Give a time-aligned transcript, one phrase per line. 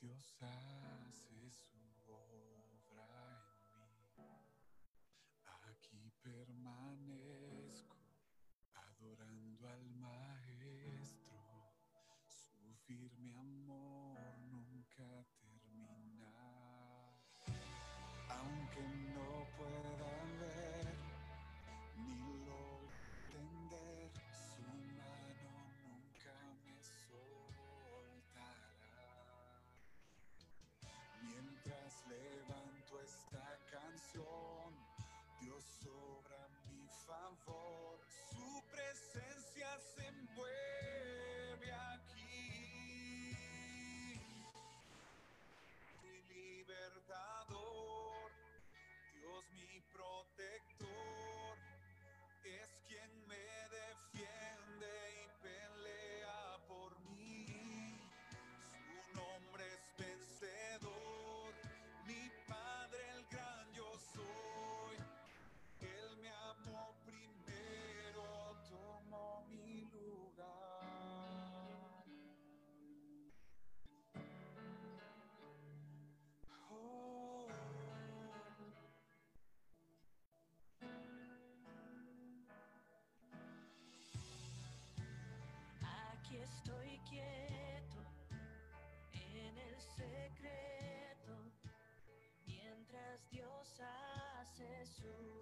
[0.00, 2.62] Dios hace su obra
[3.74, 4.46] en mí.
[5.62, 7.41] Aquí permanezco
[86.72, 88.02] Estoy quieto
[89.12, 91.36] en el secreto,
[92.46, 93.78] mientras Dios
[94.40, 95.41] hace su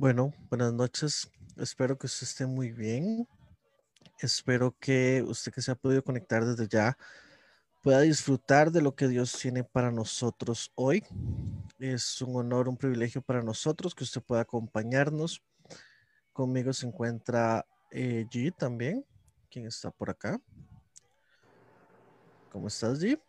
[0.00, 1.30] Bueno, buenas noches.
[1.58, 3.28] Espero que usted esté muy bien.
[4.18, 6.96] Espero que usted que se ha podido conectar desde ya
[7.82, 11.04] pueda disfrutar de lo que Dios tiene para nosotros hoy.
[11.78, 15.42] Es un honor, un privilegio para nosotros que usted pueda acompañarnos.
[16.32, 19.04] Conmigo se encuentra eh, G también,
[19.50, 20.40] quien está por acá.
[22.50, 23.20] ¿Cómo estás, G?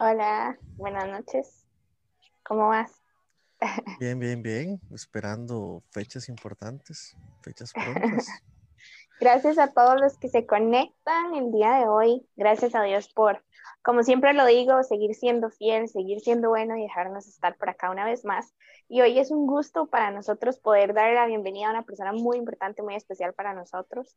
[0.00, 1.66] Hola, buenas noches.
[2.44, 2.97] ¿Cómo vas?
[3.98, 4.80] Bien, bien, bien.
[4.92, 8.28] Esperando fechas importantes, fechas prontas.
[9.20, 12.26] Gracias a todos los que se conectan el día de hoy.
[12.36, 13.44] Gracias a Dios por,
[13.82, 17.90] como siempre lo digo, seguir siendo fiel, seguir siendo bueno y dejarnos estar por acá
[17.90, 18.54] una vez más.
[18.88, 22.36] Y hoy es un gusto para nosotros poder darle la bienvenida a una persona muy
[22.38, 24.16] importante, muy especial para nosotros,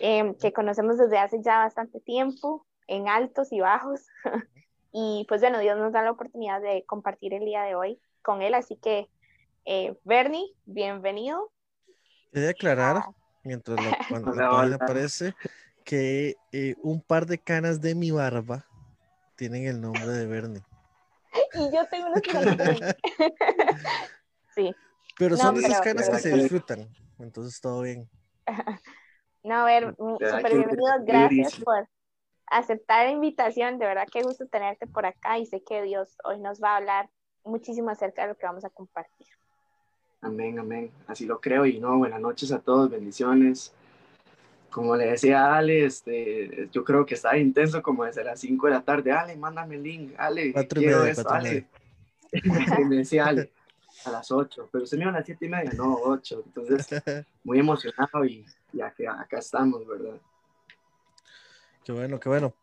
[0.00, 4.00] eh, que conocemos desde hace ya bastante tiempo, en altos y bajos.
[4.92, 8.42] y pues bueno, Dios nos da la oportunidad de compartir el día de hoy con
[8.42, 8.54] él.
[8.54, 9.08] Así que,
[9.64, 11.52] eh, Bernie, bienvenido.
[12.32, 13.04] He de aclarar,
[13.44, 15.34] mientras la, cuando la página aparece,
[15.84, 18.66] que eh, un par de canas de mi barba
[19.36, 20.62] tienen el nombre de Bernie.
[21.54, 22.96] Y yo tengo unos canas.
[24.54, 24.74] Sí.
[25.18, 26.88] Pero No, son de esas pero- canas que pero se disfrutan.
[27.18, 28.08] Entonces todo bien.
[29.42, 30.92] No, a ver, súper bienvenido.
[31.06, 31.88] Gracias por
[32.46, 33.78] aceptar la invitación.
[33.78, 36.76] De verdad, qué gusto tenerte por acá y sé que Dios hoy nos va a
[36.76, 37.10] hablar
[37.44, 39.26] muchísimo acerca de lo que vamos a compartir.
[40.20, 40.90] Amén, amén.
[41.08, 41.66] Así lo creo.
[41.66, 43.72] Y no, buenas noches a todos, bendiciones.
[44.70, 48.72] Como le decía Ale, este, yo creo que está intenso como desde las 5 de
[48.72, 49.12] la tarde.
[49.12, 50.14] Ale, mándame el link.
[50.16, 51.66] Ale, Cuatro y quiero media, esto, y Ale.
[52.32, 52.40] Y
[52.84, 53.50] me decía Ale,
[54.06, 54.68] a las 8.
[54.70, 56.42] Pero usted me iba a las 7 y media, no, 8.
[56.46, 57.02] Entonces,
[57.44, 60.18] muy emocionado y ya que acá estamos, ¿verdad?
[61.84, 62.54] Qué bueno, qué bueno.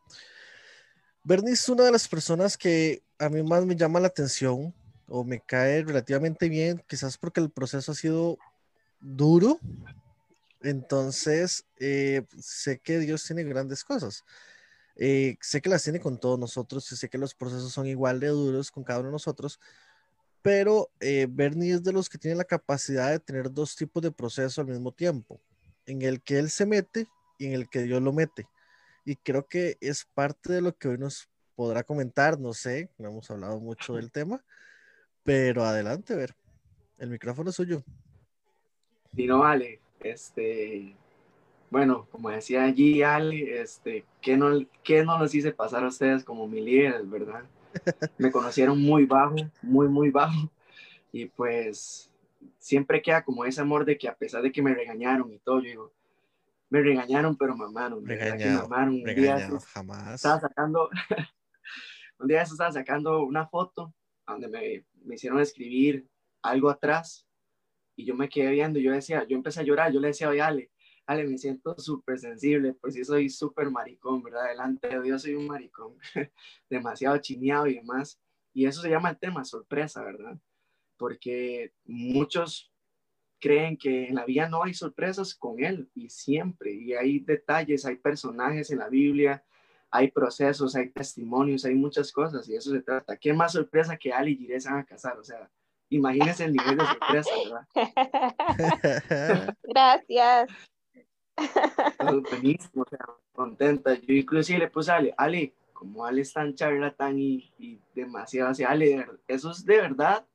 [1.24, 4.74] Bernie es una de las personas que a mí más me llama la atención
[5.08, 8.38] o me cae relativamente bien, quizás porque el proceso ha sido
[9.02, 9.60] duro.
[10.62, 14.24] Entonces, eh, sé que Dios tiene grandes cosas.
[14.96, 18.20] Eh, sé que las tiene con todos nosotros y sé que los procesos son igual
[18.20, 19.60] de duros con cada uno de nosotros,
[20.42, 24.12] pero eh, Bernie es de los que tiene la capacidad de tener dos tipos de
[24.12, 25.40] proceso al mismo tiempo,
[25.86, 27.08] en el que él se mete
[27.38, 28.48] y en el que Dios lo mete.
[29.06, 33.10] Y creo que es parte de lo que hoy nos podrá comentar, no sé, no
[33.10, 34.42] hemos hablado mucho del tema,
[35.24, 36.34] pero adelante, ver,
[36.98, 37.84] el micrófono es suyo.
[39.14, 40.96] Y no, Ale, este,
[41.70, 44.52] bueno, como decía allí Ale, este, ¿qué no,
[44.86, 47.44] qué no los hice pasar a ustedes como mi líderes, verdad?
[48.18, 50.50] Me conocieron muy bajo, muy, muy bajo,
[51.12, 52.10] y pues
[52.58, 55.60] siempre queda como ese amor de que a pesar de que me regañaron y todo,
[55.60, 55.94] yo digo,
[56.70, 58.94] me regañaron, pero mamaron, Regañado, mamaron.
[58.94, 60.16] Un día regañado, estos- jamás.
[60.16, 60.90] estaba sacando,
[62.20, 63.94] un día eso estaba sacando una foto
[64.28, 66.08] donde me, me hicieron escribir
[66.42, 67.28] algo atrás
[67.96, 70.42] y yo me quedé viendo yo decía, yo empecé a llorar, yo le decía, oye,
[70.42, 70.72] Ale,
[71.06, 74.48] Ale, me siento súper sensible, pues sí soy súper maricón, ¿verdad?
[74.48, 75.98] Delante de Dios soy un maricón,
[76.70, 78.22] demasiado chineado y demás.
[78.54, 80.38] Y eso se llama el tema, sorpresa, ¿verdad?
[80.98, 82.72] Porque muchos
[83.40, 87.86] creen que en la vida no hay sorpresas con Él y siempre, y hay detalles,
[87.86, 89.44] hay personajes en la Biblia,
[89.92, 93.18] hay procesos, hay testimonios, hay muchas cosas y eso se trata.
[93.18, 95.18] ¿Qué más sorpresa que Ali y Jiré se van a casar?
[95.18, 95.50] O sea,
[95.90, 99.56] imagínense el nivel de sorpresa, ¿verdad?
[99.64, 100.52] Gracias.
[102.32, 103.96] buenísimo, o sea, contenta.
[103.96, 108.50] Yo inclusive le puse a Ale, Ale, como Ale es tan charlatán y, y demasiado
[108.50, 110.26] así, Ale, ¿eso es de verdad?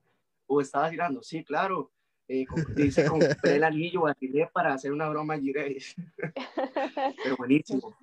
[0.47, 1.23] ¿O estabas tirando?
[1.23, 1.91] Sí, claro.
[2.27, 4.17] Eh, dice, compré el anillo a
[4.53, 5.79] para hacer una broma a Jiré.
[7.23, 7.95] Pero buenísimo.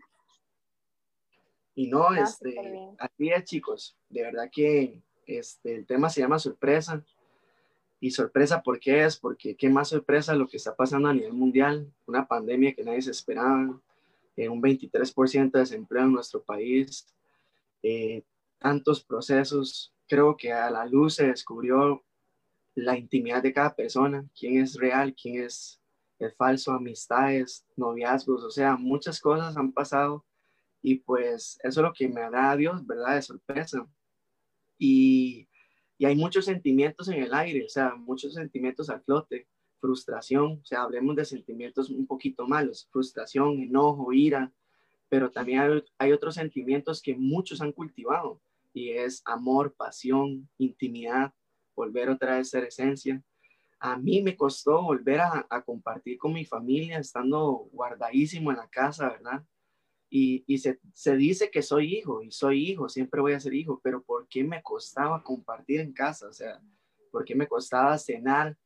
[1.75, 2.56] Y no, este,
[3.00, 3.97] así es, chicos.
[4.09, 7.03] De verdad que este, el tema se llama sorpresa.
[8.00, 9.18] Y sorpresa, ¿por qué es?
[9.18, 13.01] Porque qué más sorpresa lo que está pasando a nivel mundial, una pandemia que nadie
[13.01, 13.79] se esperaba,
[14.35, 17.07] eh, un 23% de desempleo en nuestro país,
[17.83, 18.23] eh,
[18.57, 19.94] tantos procesos.
[20.07, 22.03] Creo que a la luz se descubrió
[22.73, 25.79] la intimidad de cada persona, quién es real, quién es
[26.18, 30.23] el falso, amistades, noviazgos, o sea, muchas cosas han pasado
[30.81, 33.16] y pues eso es lo que me da a Dios, ¿verdad?
[33.16, 33.88] De sorpresa.
[34.78, 35.48] Y,
[35.98, 39.48] y hay muchos sentimientos en el aire, o sea, muchos sentimientos al flote,
[39.80, 44.51] frustración, o sea, hablemos de sentimientos un poquito malos, frustración, enojo, ira,
[45.10, 48.39] pero también hay, otros sentimientos que muchos han cultivado
[48.74, 51.33] y es amor, pasión, intimidad,
[51.75, 53.22] volver otra vez a ser esencia.
[53.80, 58.69] A mí me costó volver a, a compartir con mi familia, estando guardadísimo en la
[58.69, 59.44] casa, ¿verdad?
[60.13, 64.04] Y, se, dice que soy hijo y soy hijo, siempre voy a ser hijo, pero
[64.04, 66.28] ¿por qué me costaba compartir en casa?
[66.28, 66.62] O sea,
[67.12, 68.58] ¿por qué me costaba cenar,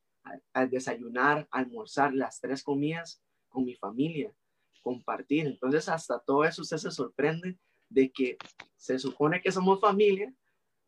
[0.54, 4.34] al desayunar, almorzar las tres comidas con mi familia,
[4.82, 5.46] compartir?
[5.46, 7.60] Entonces, hasta todo eso usted se sorprende
[7.90, 8.38] de que
[8.76, 10.34] se supone que somos familia,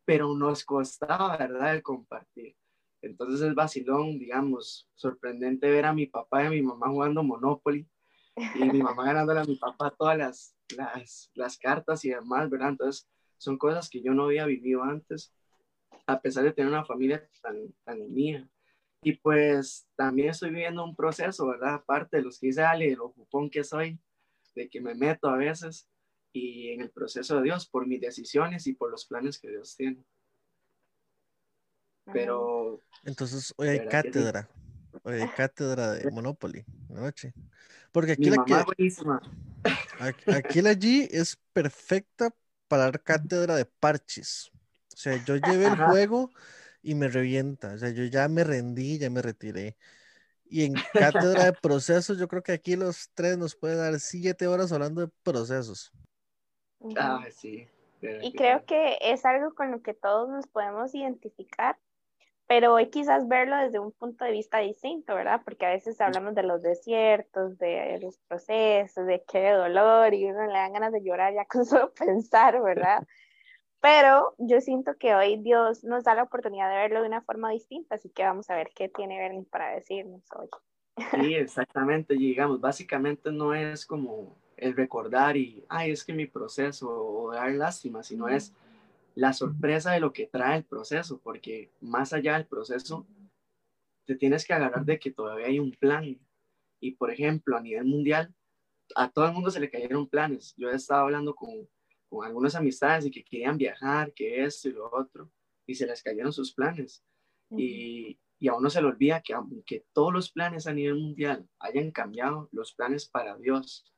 [0.04, 2.56] pero nos costaba, ¿verdad?, el compartir.
[3.00, 7.86] Entonces es vacilón, digamos, sorprendente ver a mi papá y a mi mamá jugando Monopoly
[8.54, 12.70] y mi mamá ganándole a mi papá todas las, las, las cartas y demás, ¿verdad?
[12.70, 15.32] Entonces, son cosas que yo no había vivido antes,
[16.06, 18.48] a pesar de tener una familia tan, tan unida.
[19.02, 21.74] Y pues también estoy viviendo un proceso, ¿verdad?
[21.74, 23.98] Aparte de los que dice Ale, de lo jupón que soy,
[24.54, 25.88] de que me meto a veces
[26.32, 29.76] y en el proceso de Dios por mis decisiones y por los planes que Dios
[29.76, 30.04] tiene.
[32.12, 32.80] Pero...
[33.04, 34.48] Entonces, hoy hay cátedra.
[34.54, 34.67] Hoy
[35.36, 37.32] cátedra de Monopoly, noche.
[37.92, 38.54] Porque aquí la, que,
[40.32, 42.34] aquí, la G es perfecta
[42.68, 44.50] para dar cátedra de parches.
[44.92, 46.30] O sea, yo llevé el juego
[46.82, 47.72] y me revienta.
[47.72, 49.76] O sea, yo ya me rendí, ya me retiré.
[50.44, 54.46] Y en cátedra de procesos, yo creo que aquí los tres nos pueden dar siete
[54.46, 55.92] horas hablando de procesos.
[56.96, 57.66] Ah, sí.
[58.00, 61.76] Y creo que es algo con lo que todos nos podemos identificar
[62.48, 65.42] pero hoy quizás verlo desde un punto de vista distinto, ¿verdad?
[65.44, 70.46] Porque a veces hablamos de los desiertos, de los procesos, de qué dolor y uno
[70.46, 73.06] le dan ganas de llorar ya con solo pensar, ¿verdad?
[73.80, 77.50] Pero yo siento que hoy Dios nos da la oportunidad de verlo de una forma
[77.50, 80.48] distinta, así que vamos a ver qué tiene Bernie para decirnos hoy.
[80.96, 86.26] Sí, exactamente, y digamos, básicamente no es como el recordar y, ay, es que mi
[86.26, 88.54] proceso o dar lástima, sino es
[89.18, 93.04] la sorpresa de lo que trae el proceso, porque más allá del proceso,
[94.06, 96.20] te tienes que agarrar de que todavía hay un plan.
[96.78, 98.32] Y por ejemplo, a nivel mundial,
[98.94, 100.54] a todo el mundo se le cayeron planes.
[100.56, 101.68] Yo he estado hablando con,
[102.08, 105.32] con algunas amistades y que querían viajar, que esto y lo otro,
[105.66, 107.02] y se les cayeron sus planes.
[107.50, 111.48] y, y a uno se le olvida que aunque todos los planes a nivel mundial
[111.58, 113.92] hayan cambiado, los planes para Dios,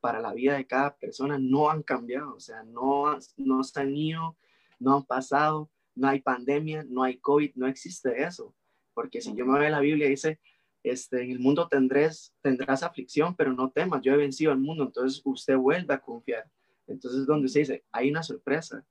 [0.00, 2.34] para la vida de cada persona, no han cambiado.
[2.34, 4.36] O sea, no, no se han ido
[4.78, 8.54] no han pasado, no hay pandemia, no hay COVID, no existe eso.
[8.94, 10.40] Porque si yo me veo en la Biblia, dice,
[10.82, 14.84] este, en el mundo tendrás, tendrás aflicción, pero no temas, yo he vencido al mundo,
[14.84, 16.48] entonces usted vuelve a confiar.
[16.86, 18.84] Entonces, donde se dice, hay una sorpresa.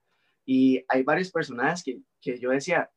[0.45, 2.91] Y hay varios personajes que, que yo decía,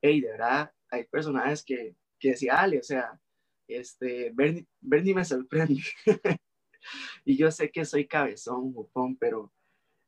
[0.00, 3.20] hey, de verdad, hay personajes que, que decía, Ale, o sea,
[3.68, 5.82] este, Bernie, Bernie me sorprende.
[7.24, 9.52] y yo sé que soy cabezón, jupón, pero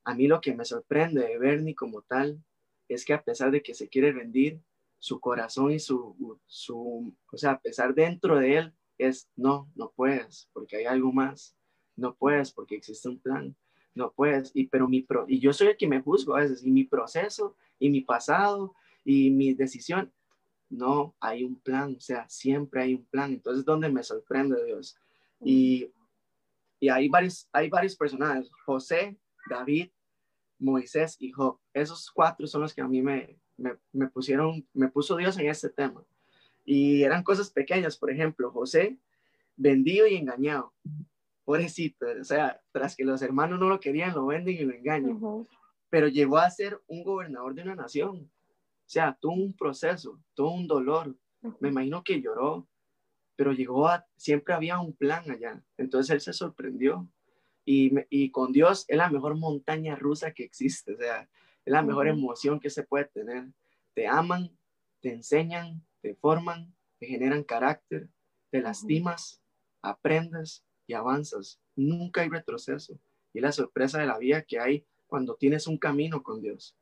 [0.07, 2.41] a mí lo que me sorprende de Bernie como tal
[2.87, 4.61] es que a pesar de que se quiere rendir,
[4.99, 9.91] su corazón y su, su, o sea, a pesar dentro de él es, no, no
[9.93, 11.57] puedes, porque hay algo más,
[11.97, 13.53] no puedes, porque existe un plan,
[13.95, 16.63] no puedes, y, pero mi pro, y yo soy el que me juzgo a veces,
[16.63, 18.73] y mi proceso, y mi pasado,
[19.03, 20.13] y mi decisión.
[20.69, 23.33] No, hay un plan, o sea, siempre hay un plan.
[23.33, 24.97] Entonces, donde me sorprende Dios.
[25.41, 25.91] Y,
[26.79, 29.17] y hay, varios, hay varios personajes, José,
[29.49, 29.89] David,
[30.59, 31.59] Moisés y Job.
[31.73, 35.47] Esos cuatro son los que a mí me, me, me pusieron, me puso Dios en
[35.47, 36.03] este tema.
[36.65, 38.99] Y eran cosas pequeñas, por ejemplo, José,
[39.55, 40.73] vendido y engañado.
[41.45, 45.19] Pobrecito, o sea, tras que los hermanos no lo querían, lo venden y lo engañan.
[45.89, 48.29] Pero llegó a ser un gobernador de una nación.
[48.87, 51.15] O sea, tuvo un proceso, tuvo un dolor.
[51.59, 52.67] Me imagino que lloró,
[53.37, 55.63] pero llegó a, siempre había un plan allá.
[55.77, 57.09] Entonces él se sorprendió.
[57.69, 60.93] Y, y con Dios es la mejor montaña rusa que existe.
[60.93, 61.23] O sea,
[61.65, 63.43] es la mejor emoción que se puede tener.
[63.93, 64.57] Te aman,
[65.01, 68.07] te enseñan, te forman, te generan carácter,
[68.51, 69.41] te lastimas,
[69.81, 71.59] aprendes y avanzas.
[71.75, 72.97] Nunca hay retroceso.
[73.33, 76.73] Y la sorpresa de la vida que hay cuando tienes un camino con Dios.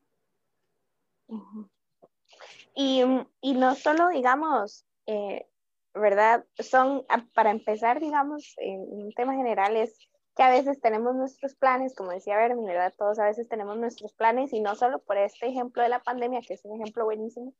[2.76, 3.02] Y,
[3.42, 5.48] y no solo, digamos, eh,
[5.96, 6.46] ¿verdad?
[6.60, 9.98] Son, a- para empezar, digamos, en un tema general es
[10.36, 12.94] que a veces tenemos nuestros planes, como decía Bernie, ¿verdad?
[12.98, 16.42] Todos a veces tenemos nuestros planes y no solo por este ejemplo de la pandemia,
[16.42, 17.54] que es un ejemplo buenísimo,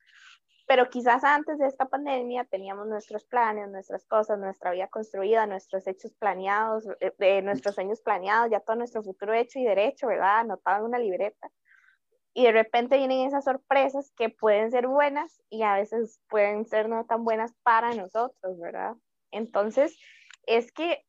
[0.68, 5.88] pero quizás antes de esta pandemia teníamos nuestros planes, nuestras cosas, nuestra vida construida, nuestros
[5.88, 10.40] hechos planeados, eh, nuestros sueños planeados, ya todo nuestro futuro hecho y derecho, ¿verdad?
[10.40, 11.50] Anotado en una libreta
[12.38, 16.90] y de repente vienen esas sorpresas que pueden ser buenas y a veces pueden ser
[16.90, 18.96] no tan buenas para nosotros, ¿verdad?
[19.32, 19.98] Entonces,
[20.46, 21.05] es que,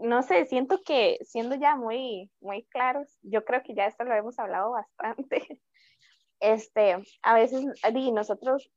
[0.00, 4.14] no sé, siento que siendo ya muy, muy claros, yo creo que ya esto lo
[4.14, 5.60] hemos hablado bastante,
[6.40, 8.70] este, a veces, y nosotros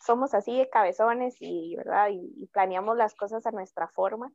[0.00, 2.08] somos así de cabezones y, ¿verdad?
[2.10, 4.32] Y, planeamos las cosas a nuestra forma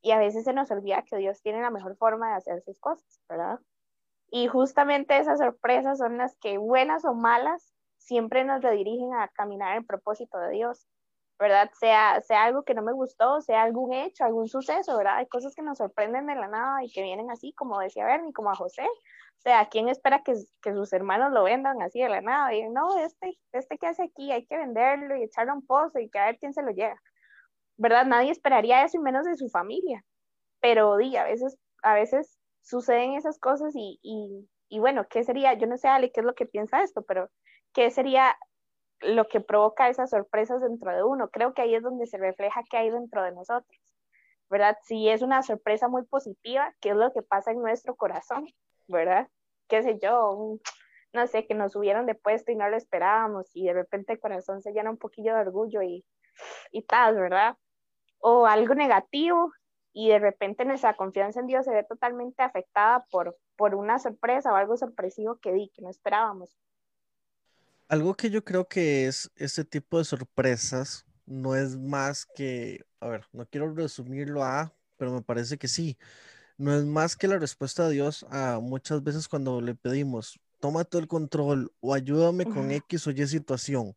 [0.00, 2.78] y a veces se nos olvida que Dios tiene la mejor forma de hacer sus
[2.78, 3.60] cosas, ¿verdad?
[4.30, 9.72] Y justamente esas sorpresas son las que, buenas o malas, siempre nos redirigen a caminar
[9.72, 10.86] en el propósito de Dios,
[11.38, 11.70] ¿verdad?
[11.78, 15.16] Sea, sea algo que no me gustó, sea algún hecho, algún suceso, ¿verdad?
[15.16, 18.32] Hay cosas que nos sorprenden de la nada y que vienen así, como decía Bernie,
[18.32, 18.84] como a José.
[18.84, 22.54] O sea, ¿quién espera que, que sus hermanos lo vendan así de la nada?
[22.54, 25.98] Y no, este, este que hace aquí, hay que venderlo y echarlo a un pozo
[25.98, 27.00] y que a ver quién se lo lleva.
[27.76, 28.06] ¿Verdad?
[28.06, 30.04] Nadie esperaría eso y menos de su familia.
[30.60, 35.52] Pero di, a veces, a veces suceden esas cosas y, y, y bueno, ¿qué sería?
[35.54, 37.28] Yo no sé, Ale, qué es lo que piensa esto, pero
[37.74, 38.36] ¿qué sería
[39.00, 41.28] lo que provoca esas sorpresas dentro de uno?
[41.30, 43.78] Creo que ahí es donde se refleja qué hay dentro de nosotros,
[44.50, 44.76] ¿verdad?
[44.82, 48.46] Si es una sorpresa muy positiva, ¿qué es lo que pasa en nuestro corazón,
[48.88, 49.28] ¿verdad?
[49.68, 50.58] ¿Qué sé yo?
[51.12, 54.20] No sé, que nos subieron de puesto y no lo esperábamos y de repente el
[54.20, 56.04] corazón se llena un poquillo de orgullo y,
[56.72, 57.56] y tal, ¿verdad?
[58.18, 59.52] O algo negativo
[59.92, 64.52] y de repente nuestra confianza en Dios se ve totalmente afectada por, por una sorpresa
[64.52, 66.58] o algo sorpresivo que di, que no esperábamos.
[67.88, 73.08] Algo que yo creo que es este tipo de sorpresas no es más que, a
[73.08, 75.98] ver, no quiero resumirlo a, pero me parece que sí,
[76.56, 80.84] no es más que la respuesta de Dios a muchas veces cuando le pedimos, toma
[80.84, 82.70] todo el control o ayúdame con.
[82.70, 83.94] X o Y situación.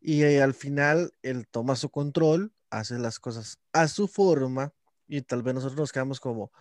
[0.00, 4.72] Y eh, al final él toma su control, hace las cosas a su forma
[5.06, 6.52] y tal vez nosotros nos quedamos como,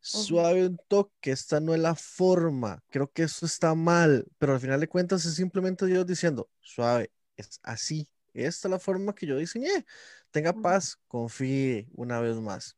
[0.00, 4.60] suave un toque, esta no es la forma, creo que eso está mal, pero al
[4.60, 9.26] final de cuentas es simplemente Dios diciendo, suave, es así, esta es la forma que
[9.26, 9.84] yo diseñé,
[10.30, 12.76] tenga paz, confíe una vez más.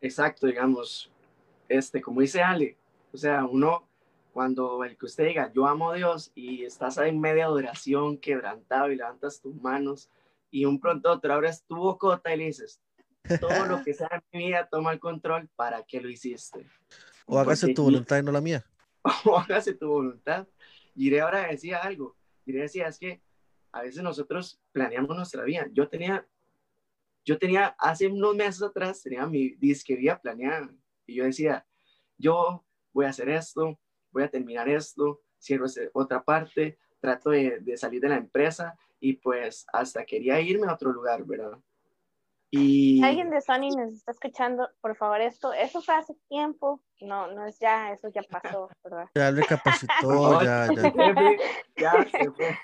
[0.00, 1.10] Exacto, digamos,
[1.68, 2.76] este, como dice Ale,
[3.12, 3.88] o sea, uno,
[4.32, 8.18] cuando el que usted diga, yo amo a Dios y estás ahí en media adoración,
[8.18, 10.08] quebrantado y levantas tus manos
[10.50, 12.80] y un pronto otro abres tu bocota y le dices,
[13.40, 16.66] todo lo que sea en mi vida toma el control, ¿para qué lo hiciste?
[17.26, 18.64] O hágase Porque tu y- voluntad y no la mía.
[19.24, 20.46] o hágase tu voluntad.
[20.94, 23.22] Y Iré ahora decía algo, Iré decía, es que
[23.72, 25.66] a veces nosotros planeamos nuestra vida.
[25.72, 26.26] Yo tenía,
[27.24, 30.68] yo tenía, hace unos meses atrás, tenía mi disque vida planeada.
[31.06, 31.66] Y yo decía,
[32.18, 33.78] yo voy a hacer esto,
[34.10, 39.14] voy a terminar esto, cierro otra parte, trato de, de salir de la empresa y
[39.14, 41.58] pues hasta quería irme a otro lugar, ¿verdad?
[42.54, 47.32] Y Alguien de Sony nos está escuchando, por favor, esto, eso fue hace tiempo, no,
[47.32, 49.08] no es ya, eso ya pasó, ¿verdad?
[49.14, 50.82] Ya recapacitó, ya, ya.
[50.82, 51.38] jefe
[51.78, 52.58] ya se fue.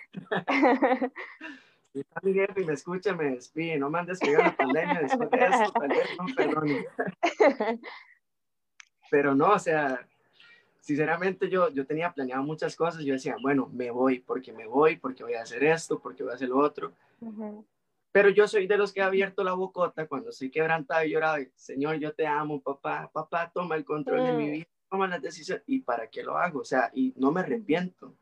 [1.90, 3.78] Si está mi jefe y me escucha, me despide.
[3.78, 6.87] No me andes pegando la pandemia después de vez no perdone.
[9.11, 10.07] Pero no, o sea,
[10.80, 13.04] sinceramente yo, yo tenía planeado muchas cosas.
[13.04, 16.33] Yo decía, bueno, me voy porque me voy, porque voy a hacer esto, porque voy
[16.33, 16.92] a hacer lo otro.
[18.12, 21.45] Pero yo soy de los que ha abierto la bocota cuando estoy quebrantado y llorado.
[21.55, 23.11] Señor, yo te amo, papá.
[23.12, 24.53] Papá, toma el control de mi Mm.
[24.53, 25.62] vida, toma las decisiones.
[25.67, 26.61] ¿Y para qué lo hago?
[26.61, 28.17] O sea, y no me arrepiento.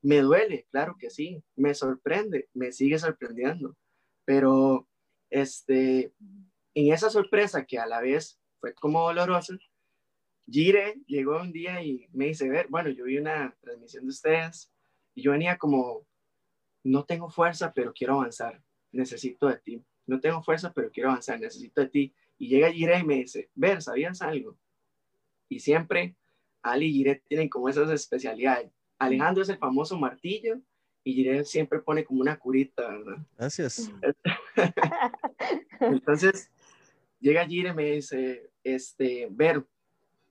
[0.00, 3.76] Me duele, claro que sí, me sorprende, me sigue sorprendiendo,
[4.24, 4.88] pero
[5.30, 6.12] este,
[6.74, 9.56] en esa sorpresa que a la vez fue como dolorosa,
[10.50, 14.72] Gire llegó un día y me dice, ver, bueno, yo vi una transmisión de ustedes
[15.14, 16.04] y yo venía como,
[16.82, 18.60] no tengo fuerza, pero quiero avanzar,
[18.92, 19.82] necesito de ti.
[20.06, 22.14] No tengo fuerza, pero quiero avanzar, necesito de ti.
[22.38, 24.56] Y llega Gire y me dice, ver, ¿sabías algo?
[25.48, 26.16] Y siempre
[26.62, 28.70] Ali y Gire tienen como esas especialidades.
[28.98, 30.60] Alejandro es el famoso martillo
[31.04, 33.18] y Gire siempre pone como una curita, ¿verdad?
[33.36, 33.90] Gracias.
[35.80, 36.50] Entonces,
[37.20, 39.64] llega Gire y me dice, este, ver,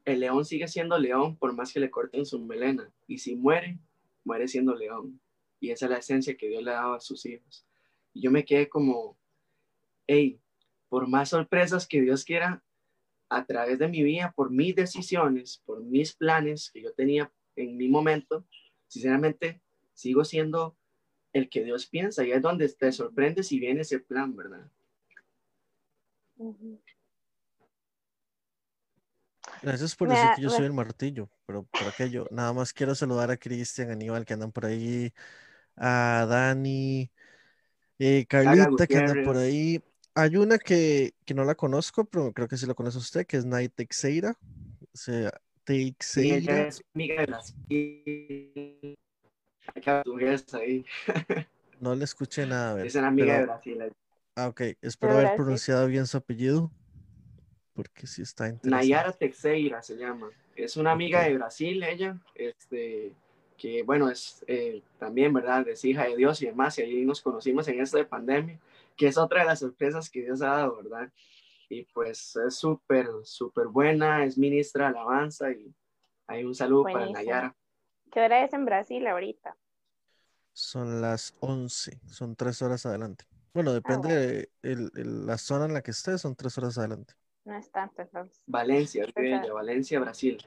[0.06, 2.92] el león sigue siendo león por más que le corten su melena.
[3.08, 3.78] Y si muere,
[4.24, 5.20] muere siendo león.
[5.60, 7.66] Y esa es la esencia que Dios le daba a sus hijos.
[8.14, 9.18] Y yo me quedé como,
[10.08, 10.40] hey,
[10.90, 12.64] por más sorpresas que Dios quiera,
[13.30, 17.78] a través de mi vida, por mis decisiones, por mis planes que yo tenía en
[17.78, 18.46] mi momento,
[18.88, 19.62] sinceramente
[19.94, 20.76] sigo siendo
[21.32, 24.70] el que Dios piensa y es donde te sorprende si viene ese plan, ¿verdad?
[29.62, 33.32] Gracias por decir que yo soy el martillo, pero por aquello, nada más quiero saludar
[33.32, 35.14] a Cristian, Aníbal, que andan por ahí,
[35.76, 37.12] a Dani,
[38.04, 39.80] eh, Carlita, que anda por ahí.
[40.16, 43.38] Hay una que, que no la conozco, pero creo que sí la conoce usted, que
[43.38, 44.36] es Night Teixeira.
[44.82, 45.32] O sea,
[45.64, 46.38] Teixeira.
[46.38, 48.96] ella es amiga de
[50.20, 50.86] gesto ahí.
[51.80, 52.86] No le escuché nada, a ver.
[52.86, 53.92] Es una amiga de Brasil.
[54.36, 55.44] Ah, ok, espero haber Brasil.
[55.44, 56.72] pronunciado bien su apellido,
[57.74, 58.70] porque sí está interesante.
[58.70, 60.30] Nayara Teixeira se llama.
[60.56, 63.14] Es una amiga de Brasil, ella, este,
[63.62, 65.68] que bueno, es eh, también, ¿verdad?
[65.68, 68.60] Es hija de Dios y demás, y ahí nos conocimos en esto de pandemia,
[68.98, 71.12] que es otra de las sorpresas que Dios ha dado, ¿verdad?
[71.70, 75.72] Y pues es súper, súper buena, es ministra de alabanza y
[76.26, 77.06] hay un saludo para.
[77.12, 77.56] Nayara.
[78.12, 79.56] ¿Qué hora es en Brasil ahorita?
[80.54, 83.26] Son las 11, son tres horas adelante.
[83.54, 84.22] Bueno, depende bueno.
[84.22, 87.14] de el- el- la zona en la que esté, son tres horas adelante.
[87.46, 88.42] No es tanto entonces.
[88.48, 89.44] Valencia, es de Ajá.
[89.44, 90.44] ella, Valencia, Brasil.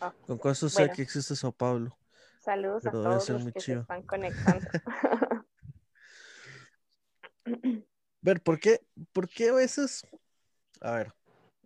[0.00, 0.94] Ah, Con cosa sé Bueno.
[0.94, 1.96] que existe Sao Paulo.
[2.40, 4.70] Saludos a todos los que se están conectando.
[8.20, 8.80] Ver, ¿por qué,
[9.12, 10.06] por qué a veces?
[10.80, 11.12] A ver,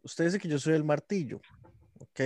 [0.02, 1.40] usted dice que yo soy el martillo,
[1.98, 2.20] ¿ok?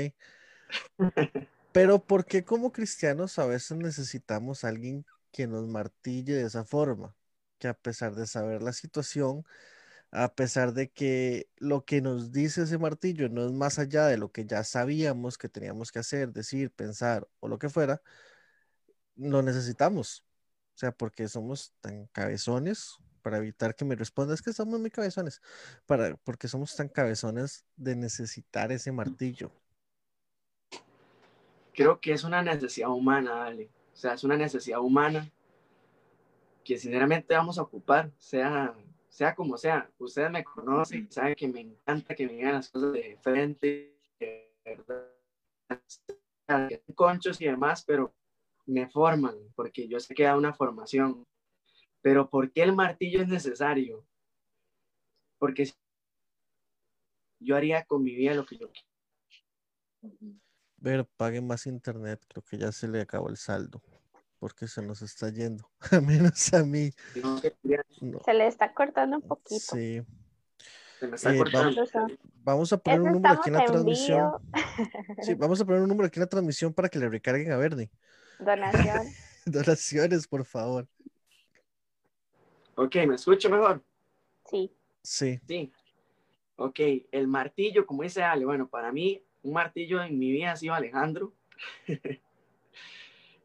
[1.72, 6.64] Pero ¿por qué como cristianos a veces necesitamos a alguien que nos martille de esa
[6.64, 7.14] forma?
[7.58, 9.44] Que a pesar de saber la situación,
[10.10, 14.16] a pesar de que lo que nos dice ese martillo no es más allá de
[14.16, 18.02] lo que ya sabíamos que teníamos que hacer, decir, pensar o lo que fuera,
[19.16, 20.24] lo necesitamos.
[20.74, 24.90] O sea, porque somos tan cabezones, para evitar que me responda, es que somos muy
[24.90, 25.42] cabezones,
[25.84, 29.50] para, porque somos tan cabezones de necesitar ese martillo.
[31.74, 33.68] Creo que es una necesidad humana, Ale.
[33.92, 35.28] O sea, es una necesidad humana
[36.62, 38.74] que sinceramente vamos a ocupar, sea,
[39.16, 39.90] sea como sea.
[39.96, 44.52] Ustedes me conocen, saben que me encanta que me digan las cosas de frente, de
[44.62, 45.10] verdad,
[46.94, 48.14] conchos y demás, pero
[48.66, 51.24] me forman, porque yo sé que da una formación.
[52.02, 54.06] Pero ¿por qué el martillo es necesario?
[55.38, 55.72] Porque
[57.40, 60.38] yo haría con mi vida lo que yo quiero.
[60.76, 63.80] Ver, paguen más internet, creo que ya se le acabó el saldo,
[64.38, 66.90] porque se nos está yendo, a menos a mí.
[67.22, 67.40] No,
[68.00, 69.60] No, Se le está cortando un poquito.
[69.76, 70.02] sí.
[71.00, 71.84] se me está Eh, cortando.
[71.94, 74.32] vamos- Vamos a poner Eso un número aquí en la en transmisión.
[75.22, 77.56] Sí, vamos a poner un número aquí en la transmisión para que le recarguen a
[77.56, 77.90] Bernie.
[78.38, 79.02] Donación.
[79.46, 80.86] Donaciones, por favor.
[82.76, 83.82] Ok, ¿me escucho mejor?
[84.50, 84.72] Sí.
[85.02, 85.72] Sí, Sí.
[86.58, 86.78] Ok,
[87.12, 90.72] el martillo, como dice Ale, bueno, para mí un martillo en mi vida ha sido
[90.74, 91.34] Alejandro.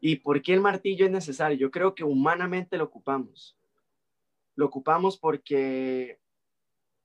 [0.03, 1.57] ¿Y por qué el martillo es necesario?
[1.57, 3.55] Yo creo que humanamente lo ocupamos.
[4.55, 6.19] Lo ocupamos porque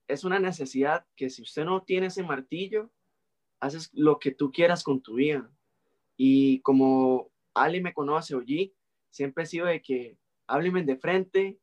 [0.09, 2.90] es una necesidad que si usted no tiene ese martillo,
[3.61, 5.50] haces lo que tú quieras con tu vida.
[6.16, 8.72] Y como Ali me conoce, oye,
[9.11, 11.59] siempre he sido de que háblenme de frente,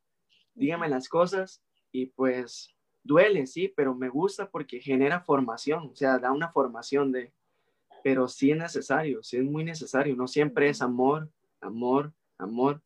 [0.53, 6.19] díganme las cosas y pues duele, sí, pero me gusta porque genera formación, o sea,
[6.19, 7.33] da una formación de,
[8.03, 12.81] pero sí es necesario, sí es muy necesario, no siempre es amor, amor, amor,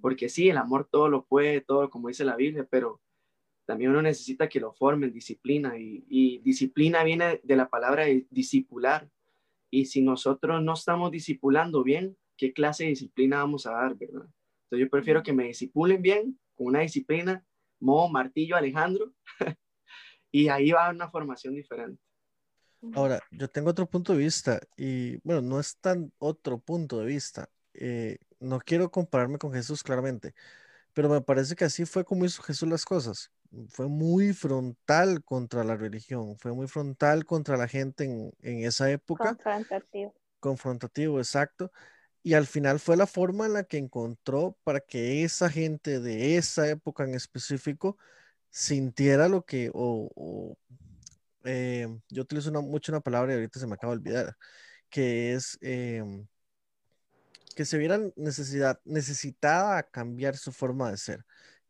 [0.00, 3.00] porque sí, el amor todo lo puede, todo como dice la Biblia, pero
[3.66, 8.26] también uno necesita que lo formen, disciplina, y, y disciplina viene de la palabra de
[8.30, 9.10] discipular,
[9.70, 14.28] y si nosotros no estamos discipulando bien, ¿qué clase de disciplina vamos a dar, verdad?
[14.64, 17.44] Entonces yo prefiero que me disipulen bien, con una disciplina,
[17.80, 19.12] modo martillo Alejandro,
[20.30, 22.05] y ahí va una formación diferente.
[22.92, 27.06] Ahora, yo tengo otro punto de vista y bueno, no es tan otro punto de
[27.06, 27.50] vista.
[27.74, 30.34] Eh, no quiero compararme con Jesús claramente,
[30.92, 33.32] pero me parece que así fue como hizo Jesús las cosas.
[33.68, 38.90] Fue muy frontal contra la religión, fue muy frontal contra la gente en, en esa
[38.90, 40.14] época, Confrontativo.
[40.40, 41.72] confrontativo, exacto.
[42.22, 46.36] Y al final fue la forma en la que encontró para que esa gente de
[46.36, 47.98] esa época en específico
[48.50, 50.58] sintiera lo que, o, o,
[51.46, 54.36] eh, yo utilizo una- mucho una palabra y ahorita se me acaba de olvidar,
[54.90, 56.26] que es em,
[57.54, 61.26] que se viera necesidad, necesitada a cambiar su forma de ser,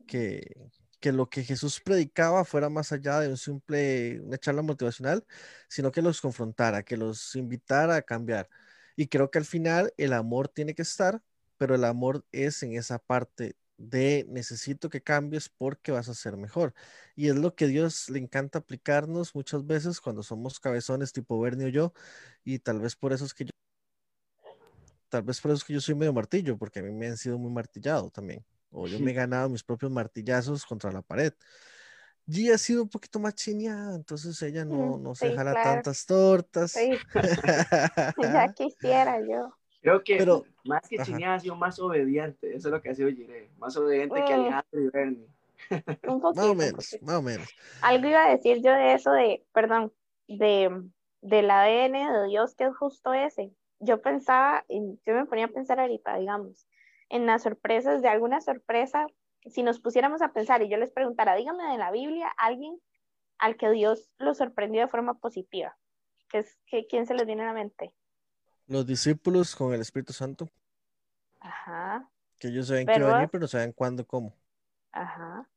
[0.07, 5.25] que, que lo que Jesús predicaba fuera más allá de un simple, una charla motivacional,
[5.69, 8.49] sino que los confrontara, que los invitara a cambiar.
[8.97, 11.23] Y creo que al final el amor tiene que estar,
[11.59, 16.37] pero el amor es en esa parte de necesito que cambies porque vas a ser
[16.37, 16.75] mejor.
[17.15, 21.67] Y es lo que Dios le encanta aplicarnos muchas veces cuando somos cabezones tipo Bernie
[21.67, 21.93] o yo,
[22.45, 23.51] y tal vez por eso es que yo
[25.09, 27.17] tal vez por eso es que yo soy medio martillo, porque a mí me han
[27.17, 28.45] sido muy martillado también.
[28.71, 31.33] O yo me he ganado mis propios martillazos contra la pared.
[32.29, 35.53] G ha sido un poquito más chineada, entonces ella no, Mm, no se sí, jala
[35.53, 35.73] claro.
[35.75, 36.73] tantas tortas.
[36.73, 36.99] Sí,
[38.33, 39.55] ya quisiera yo.
[39.87, 41.05] Creo que Pero- más que Ajá.
[41.05, 44.37] Chineada ha sido más obediente, eso es lo que ha sido Jiré, más obediente que
[44.37, 44.41] Mm.
[44.41, 45.29] Alejandro y Bernie.
[46.09, 46.43] Un Más poquito.
[46.49, 47.49] o un menos, más o menos.
[47.83, 49.93] Algo iba a decir yo de eso de, perdón,
[50.27, 50.83] de
[51.23, 53.53] del ADN de Dios que es justo ese.
[53.79, 56.67] Yo pensaba, en- yo me ponía a pensar ahorita, digamos,
[57.09, 59.07] en las sorpresas, de alguna sorpresa,
[59.45, 62.81] si nos pusiéramos a pensar y yo les preguntara, dígame de la Biblia, alguien
[63.39, 65.77] al que Dios lo sorprendió de forma positiva.
[66.29, 67.95] ¿Qué es, que, ¿Quién se les viene a la mente?
[68.69, 70.49] Los discípulos con el Espíritu Santo,
[71.41, 74.35] Ajá, que ellos saben que iba a venir, pero saben cuándo, cómo.
[74.93, 75.49] ajá.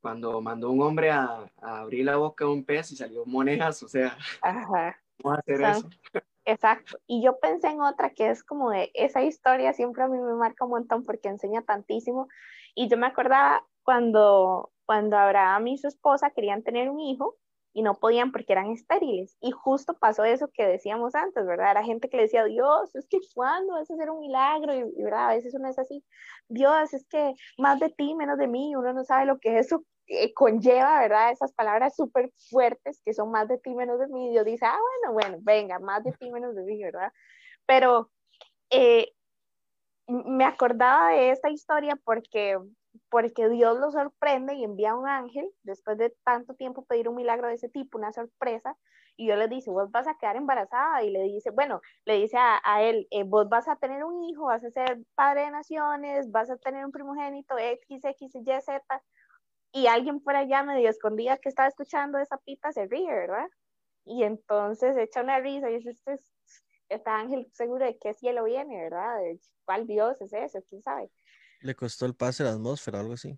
[0.00, 3.82] Cuando mandó un hombre a, a abrir la boca de un pez y salió monedas,
[3.82, 5.94] o sea, Ajá, ¿cómo va a hacer eso?
[6.44, 6.98] exacto.
[7.06, 10.34] Y yo pensé en otra que es como de esa historia, siempre a mí me
[10.34, 12.28] marca un montón porque enseña tantísimo.
[12.74, 17.36] Y yo me acordaba cuando, cuando Abraham y su esposa querían tener un hijo
[17.76, 19.36] y no podían porque eran estériles.
[19.42, 21.72] Y justo pasó eso que decíamos antes, ¿verdad?
[21.72, 24.72] Era gente que le decía, Dios, es que cuándo vas a hacer un milagro?
[24.74, 25.26] Y, ¿verdad?
[25.26, 26.02] A veces uno es así,
[26.48, 29.84] Dios, es que más de ti, menos de mí, uno no sabe lo que eso
[30.06, 31.32] eh, conlleva, ¿verdad?
[31.32, 34.30] Esas palabras súper fuertes que son más de ti, menos de mí.
[34.30, 37.12] Dios dice, ah, bueno, bueno, venga, más de ti, menos de mí, ¿verdad?
[37.66, 38.10] Pero
[38.70, 39.12] eh,
[40.08, 42.58] me acordaba de esta historia porque,
[43.10, 47.48] porque Dios lo sorprende y envía un ángel después de tanto tiempo pedir un milagro
[47.48, 48.76] de ese tipo, una sorpresa,
[49.16, 52.36] y Dios le dice, vos vas a quedar embarazada, y le dice, bueno, le dice
[52.38, 55.50] a, a él, eh, vos vas a tener un hijo, vas a ser padre de
[55.52, 59.02] naciones, vas a tener un primogénito, X, X, Y, Z,
[59.72, 63.46] y alguien por allá medio escondida que estaba escuchando esa pita se ríe, ¿verdad?
[64.06, 66.32] Y entonces echa una risa y dice, este, es-
[66.90, 69.18] este ángel seguro de qué cielo viene, ¿verdad?
[69.20, 70.62] ¿De ¿Cuál Dios es ese?
[70.70, 71.10] ¿Quién sabe?
[71.60, 73.36] Le costó el pase la atmósfera, algo así.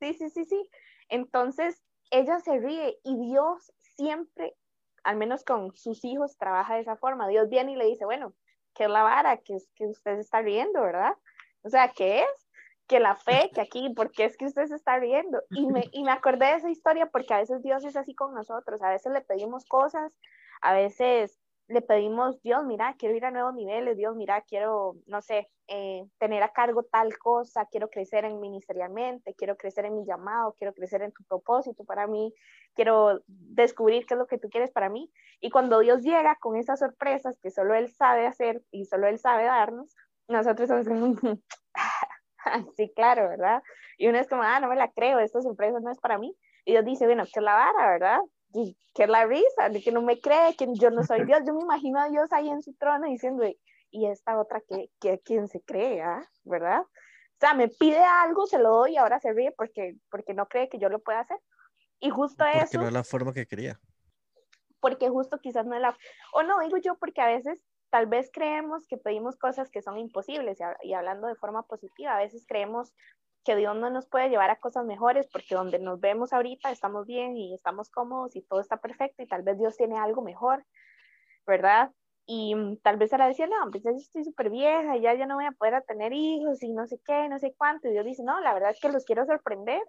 [0.00, 0.70] Sí, sí, sí, sí.
[1.08, 4.56] Entonces ella se ríe y Dios siempre,
[5.04, 7.28] al menos con sus hijos, trabaja de esa forma.
[7.28, 8.34] Dios viene y le dice, bueno,
[8.74, 9.36] ¿qué es la vara?
[9.38, 11.14] que es que usted está riendo, verdad?
[11.62, 12.48] O sea, ¿qué es?
[12.86, 15.40] Que la fe, que aquí, ¿por qué es que usted se está riendo?
[15.50, 18.34] Y me, y me acordé de esa historia porque a veces Dios es así con
[18.34, 20.12] nosotros, a veces le pedimos cosas,
[20.60, 21.38] a veces
[21.70, 26.04] le pedimos, Dios, mira, quiero ir a nuevos niveles, Dios, mira, quiero, no sé, eh,
[26.18, 30.74] tener a cargo tal cosa, quiero crecer en ministerialmente, quiero crecer en mi llamado, quiero
[30.74, 32.34] crecer en tu propósito para mí,
[32.74, 35.12] quiero descubrir qué es lo que tú quieres para mí.
[35.40, 39.20] Y cuando Dios llega con esas sorpresas que solo Él sabe hacer y solo Él
[39.20, 39.94] sabe darnos,
[40.26, 41.14] nosotros somos como,
[42.76, 43.62] sí, claro, ¿verdad?
[43.96, 46.36] Y uno es como, ah, no me la creo, esta sorpresa no es para mí.
[46.64, 48.20] Y Dios dice, bueno, ¿qué es la vara, verdad?
[48.52, 49.68] Y ¿Qué es la risa?
[49.70, 51.40] De que no me cree, que yo no soy Dios.
[51.46, 53.44] Yo me imagino a Dios ahí en su trono diciendo,
[53.90, 56.28] y esta otra que, que quién se cree, ¿ah?
[56.44, 56.80] ¿verdad?
[56.82, 60.46] O sea, me pide algo, se lo doy y ahora se ríe porque, porque no
[60.46, 61.38] cree que yo lo pueda hacer.
[62.00, 63.80] Y justo Porque eso, no es la forma que quería.
[64.80, 65.96] porque justo quizás no es la,
[66.32, 69.98] o no, digo yo, porque a veces tal vez creemos que pedimos cosas que son
[69.98, 72.94] imposibles y hablando de forma positiva, a veces creemos
[73.44, 77.06] que Dios no nos puede llevar a cosas mejores porque donde nos vemos ahorita estamos
[77.06, 80.64] bien y estamos cómodos y todo está perfecto y tal vez Dios tiene algo mejor,
[81.46, 81.90] ¿verdad?
[82.26, 85.34] Y mm, tal vez ahora decía, no, pues ya estoy súper vieja, ya yo no
[85.36, 87.88] voy a poder tener hijos y no sé qué, no sé cuánto.
[87.88, 89.82] Y Dios dice, no, la verdad es que los quiero sorprender.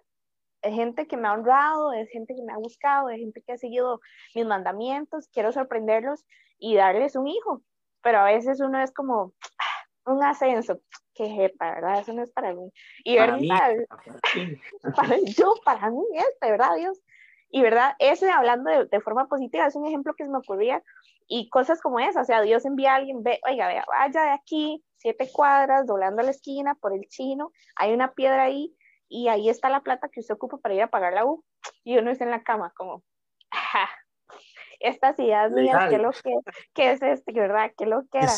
[0.62, 3.52] Es gente que me ha honrado, es gente que me ha buscado, es gente que
[3.52, 4.00] ha seguido
[4.34, 6.24] mis mandamientos, quiero sorprenderlos
[6.58, 7.62] y darles un hijo.
[8.02, 9.61] Pero a veces uno es como "Ah,
[10.06, 10.80] un ascenso,
[11.14, 12.00] qué jeta, ¿verdad?
[12.00, 12.70] Eso no es para mí.
[13.04, 17.00] Y Para Bernie mí, sabe, para para yo, para mí este, ¿verdad, Dios?
[17.50, 20.82] Y verdad, ese hablando de, de forma positiva es un ejemplo que se me ocurría
[21.28, 24.30] y cosas como esa, o sea, Dios envía a alguien, ve, oiga, vea, vaya de
[24.30, 28.74] aquí, siete cuadras, doblando la esquina por el chino, hay una piedra ahí
[29.08, 31.44] y ahí está la plata que usted ocupa para ir a pagar la U.
[31.84, 33.02] Y uno está en la cama como,
[33.50, 33.90] ajá,
[34.80, 36.34] estas ideas mías, ¿qué, lo que,
[36.74, 37.72] ¿qué es este, verdad?
[37.76, 38.28] ¿Qué lo que era?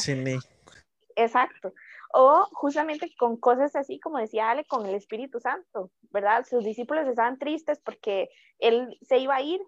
[1.16, 1.72] Exacto.
[2.12, 6.44] O justamente con cosas así, como decía Ale, con el Espíritu Santo, ¿verdad?
[6.44, 9.60] Sus discípulos estaban tristes porque él se iba a ir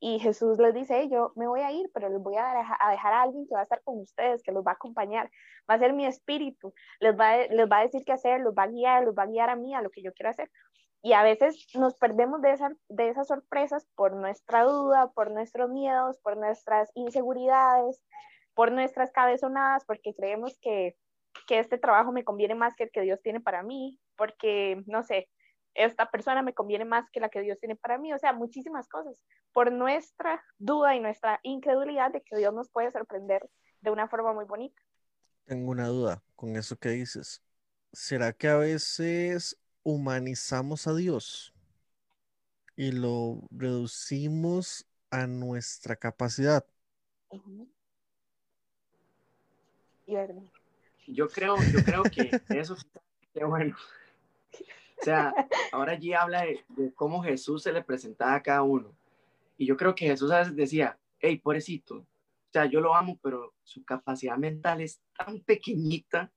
[0.00, 2.76] y Jesús les dice, "Hey, yo me voy a ir, pero les voy a dejar,
[2.80, 5.30] a dejar a alguien que va a estar con ustedes, que los va a acompañar,
[5.70, 8.54] va a ser mi espíritu, les va, a- les va a decir qué hacer, los
[8.54, 10.50] va a guiar, los va a guiar a mí, a lo que yo quiero hacer.
[11.02, 15.70] Y a veces nos perdemos de, esa- de esas sorpresas por nuestra duda, por nuestros
[15.70, 18.02] miedos, por nuestras inseguridades,
[18.54, 20.96] por nuestras cabezonadas, porque creemos que,
[21.46, 25.02] que este trabajo me conviene más que el que Dios tiene para mí, porque, no
[25.02, 25.28] sé,
[25.74, 28.88] esta persona me conviene más que la que Dios tiene para mí, o sea, muchísimas
[28.88, 29.20] cosas,
[29.52, 33.48] por nuestra duda y nuestra incredulidad de que Dios nos puede sorprender
[33.80, 34.80] de una forma muy bonita.
[35.44, 37.42] Tengo una duda con eso que dices.
[37.92, 41.52] ¿Será que a veces humanizamos a Dios
[42.76, 46.64] y lo reducimos a nuestra capacidad?
[50.06, 50.14] Y.
[51.06, 52.76] Yo creo, yo creo que eso
[53.32, 53.76] qué bueno.
[55.00, 55.34] O sea,
[55.72, 58.96] ahora allí habla de, de cómo Jesús se le presentaba a cada uno.
[59.56, 62.06] Y yo creo que Jesús a veces decía, hey, pobrecito, o
[62.52, 66.32] sea, yo lo amo, pero su capacidad mental es tan pequeñita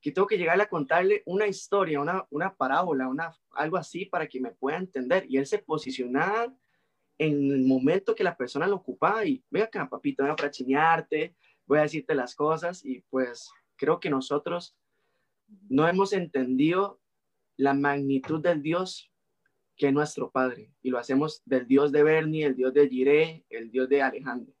[0.00, 4.26] que tengo que llegarle a contarle una historia, una, una parábola, una, algo así para
[4.26, 5.26] que me pueda entender.
[5.28, 6.52] Y él se posicionaba
[7.18, 11.34] en el momento que la persona lo ocupaba y, venga acá, papito, venga para chinearte,
[11.66, 14.76] voy a decirte las cosas y pues creo que nosotros
[15.68, 17.00] no hemos entendido
[17.56, 19.10] la magnitud del Dios
[19.76, 23.44] que es nuestro Padre y lo hacemos del Dios de Bernie, el Dios de Jiré,
[23.50, 24.54] el Dios de Alejandro.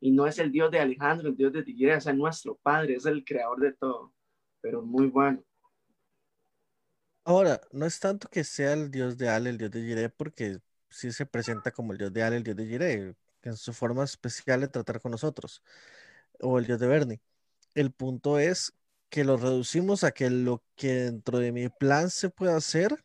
[0.00, 3.06] Y no es el Dios de Alejandro, el Dios de Jiré, es nuestro Padre, es
[3.06, 4.14] el creador de todo,
[4.60, 5.42] pero muy bueno.
[7.24, 10.58] Ahora, no es tanto que sea el dios de Ale, el dios de Jireh, porque
[10.90, 14.04] sí se presenta como el dios de Ale, el dios de que en su forma
[14.04, 15.62] especial de tratar con nosotros,
[16.44, 17.20] o el dios de Bernie.
[17.74, 18.74] El punto es
[19.08, 23.04] que lo reducimos a que lo que dentro de mi plan se puede hacer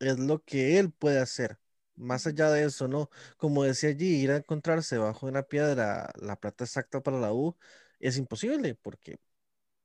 [0.00, 1.58] es lo que él puede hacer.
[1.96, 3.10] Más allá de eso, ¿no?
[3.36, 7.56] Como decía allí, ir a encontrarse bajo una piedra la plata exacta para la U
[8.00, 9.18] es imposible, porque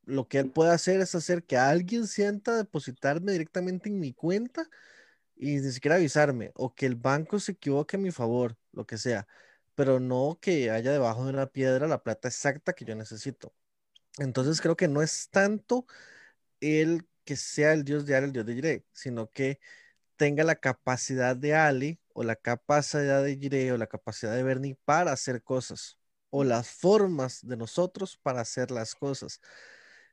[0.06, 4.69] lo que él puede hacer es hacer que alguien sienta depositarme directamente en mi cuenta
[5.36, 8.98] y ni siquiera avisarme, o que el banco se equivoque a mi favor, lo que
[8.98, 9.28] sea,
[9.75, 13.53] pero no que haya debajo de una piedra la plata exacta que yo necesito.
[14.19, 15.85] Entonces creo que no es tanto
[16.61, 19.59] el que sea el dios de Ale, el dios de Jireh, sino que
[20.17, 24.77] tenga la capacidad de Ali o la capacidad de Jireh o la capacidad de Bernie
[24.85, 25.97] para hacer cosas
[26.29, 29.41] o las formas de nosotros para hacer las cosas.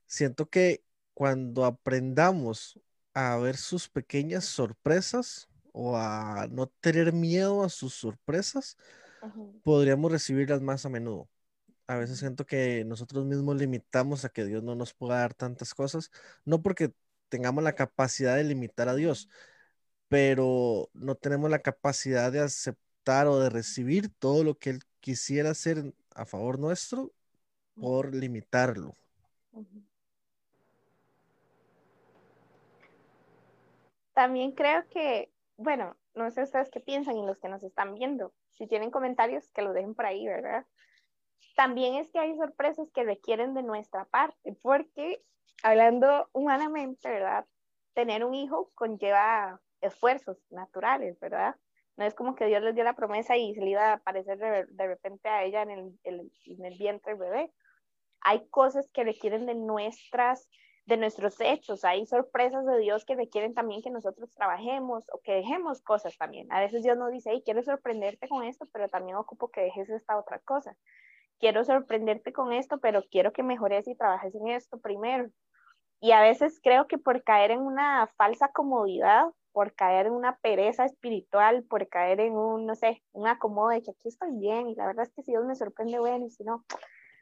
[0.06, 2.80] Siento que cuando aprendamos
[3.14, 8.76] a ver sus pequeñas sorpresas o a no tener miedo a sus sorpresas,
[9.64, 11.28] Podríamos recibirlas más a menudo.
[11.86, 15.74] A veces siento que nosotros mismos limitamos a que Dios no nos pueda dar tantas
[15.74, 16.10] cosas,
[16.44, 16.92] no porque
[17.28, 19.28] tengamos la capacidad de limitar a Dios,
[20.08, 25.50] pero no tenemos la capacidad de aceptar o de recibir todo lo que Él quisiera
[25.50, 27.12] hacer a favor nuestro
[27.74, 28.96] por limitarlo.
[34.14, 38.32] También creo que, bueno, no sé ustedes qué piensan y los que nos están viendo.
[38.54, 40.66] Si tienen comentarios, que los dejen por ahí, ¿verdad?
[41.56, 45.22] También es que hay sorpresas que requieren de nuestra parte, porque
[45.62, 47.46] hablando humanamente, ¿verdad?
[47.94, 51.56] Tener un hijo conlleva esfuerzos naturales, ¿verdad?
[51.96, 54.38] No es como que Dios les dio la promesa y se le iba a aparecer
[54.38, 57.52] de, de repente a ella en el, el- en el vientre del bebé.
[58.20, 60.48] Hay cosas que requieren de nuestras
[60.86, 65.32] de nuestros hechos, hay sorpresas de Dios que requieren también que nosotros trabajemos o que
[65.32, 66.50] dejemos cosas también.
[66.52, 69.90] A veces Dios nos dice, hey, quiero sorprenderte con esto, pero también ocupo que dejes
[69.90, 70.76] esta otra cosa.
[71.38, 75.28] Quiero sorprenderte con esto, pero quiero que mejores y trabajes en esto primero.
[76.00, 80.36] Y a veces creo que por caer en una falsa comodidad, por caer en una
[80.38, 84.68] pereza espiritual, por caer en un, no sé, un acomodo de que aquí estoy bien
[84.68, 86.64] y la verdad es que si Dios me sorprende, bueno, y si no,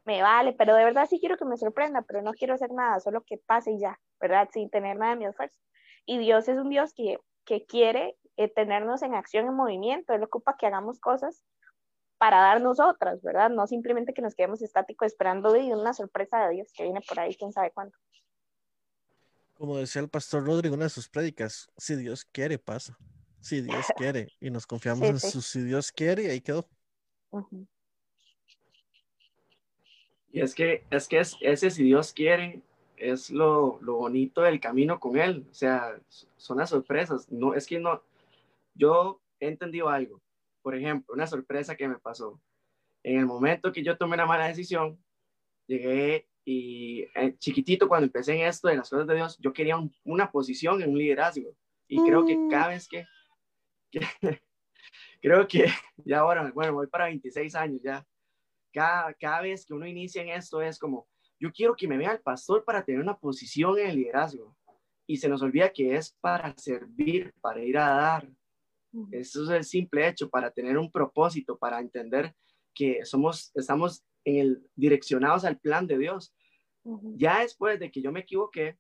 [0.05, 3.01] me vale, pero de verdad sí quiero que me sorprenda, pero no quiero hacer nada,
[3.01, 4.49] solo que pase y ya, ¿verdad?
[4.53, 5.61] Sin tener nada de mi esfuerzo.
[6.07, 10.23] Y Dios es un Dios que, que quiere eh, tenernos en acción, en movimiento, Él
[10.23, 11.45] ocupa que hagamos cosas
[12.19, 13.51] para darnos otras, ¿verdad?
[13.51, 17.19] No simplemente que nos quedemos estáticos esperando de una sorpresa de Dios que viene por
[17.19, 17.97] ahí, quién sabe cuándo.
[19.55, 22.97] Como decía el pastor Rodrigo en una de sus prédicas, si Dios quiere, pasa.
[23.41, 24.29] Si Dios quiere.
[24.41, 25.31] Y nos confiamos Sí, en sí.
[25.31, 26.69] su si Dios quiere y ahí quedó.
[30.33, 32.63] Y es que, es que es, ese, si Dios quiere,
[32.97, 35.47] es lo, lo bonito del camino con Él.
[35.51, 35.99] O sea,
[36.37, 37.31] son las sorpresas.
[37.31, 38.03] No, es que no,
[38.75, 40.21] yo he entendido algo.
[40.63, 42.41] Por ejemplo, una sorpresa que me pasó.
[43.03, 45.03] En el momento que yo tomé una mala decisión,
[45.67, 49.77] llegué y eh, chiquitito cuando empecé en esto de las cosas de Dios, yo quería
[49.79, 51.57] un- una posición en un liderazgo.
[51.89, 52.49] Y creo que Mm.
[52.51, 53.07] cada vez que,
[53.91, 54.41] que-
[55.21, 55.67] creo que
[56.05, 58.07] ya ahora, bueno, voy para 26 años ya.
[58.73, 62.13] Cada, cada vez que uno inicia en esto es como, yo quiero que me vea
[62.13, 64.57] el pastor para tener una posición en el liderazgo.
[65.07, 68.31] Y se nos olvida que es para servir, para ir a dar.
[69.11, 72.35] Eso es el simple hecho, para tener un propósito, para entender
[72.75, 76.35] que somos, estamos en el, direccionados al plan de Dios.
[76.83, 77.15] Ujú.
[77.17, 78.79] Ya después de que yo me equivoqué,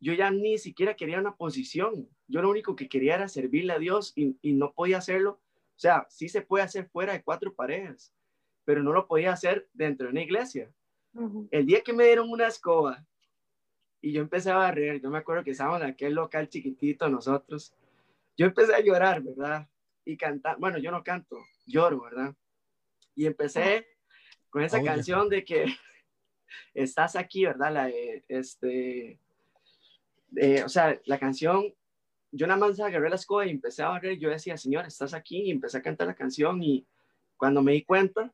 [0.00, 2.08] yo ya ni siquiera quería una posición.
[2.26, 5.40] Yo lo único que quería era servirle a Dios y, y no podía hacerlo.
[5.76, 8.14] O sea, sí se puede hacer fuera de cuatro paredes,
[8.64, 10.70] pero no lo podía hacer dentro de una iglesia.
[11.50, 13.04] El día que me dieron una escoba
[14.00, 17.72] y yo empecé a barrer, yo me acuerdo que estábamos en aquel local chiquitito nosotros,
[18.36, 19.68] yo empecé a llorar, ¿verdad?
[20.04, 22.34] Y cantar, bueno, yo no canto, lloro, ¿verdad?
[23.14, 23.86] Y empecé
[24.50, 24.86] con esa Oye.
[24.86, 25.66] canción de que
[26.74, 27.72] estás aquí, ¿verdad?
[27.72, 29.18] La de, este,
[30.28, 31.72] de- o sea, la canción,
[32.32, 35.42] yo nada más agarré la escoba y empecé a barrer, yo decía, Señor, estás aquí,
[35.42, 36.84] y empecé a cantar la canción y
[37.36, 38.32] cuando me di cuenta,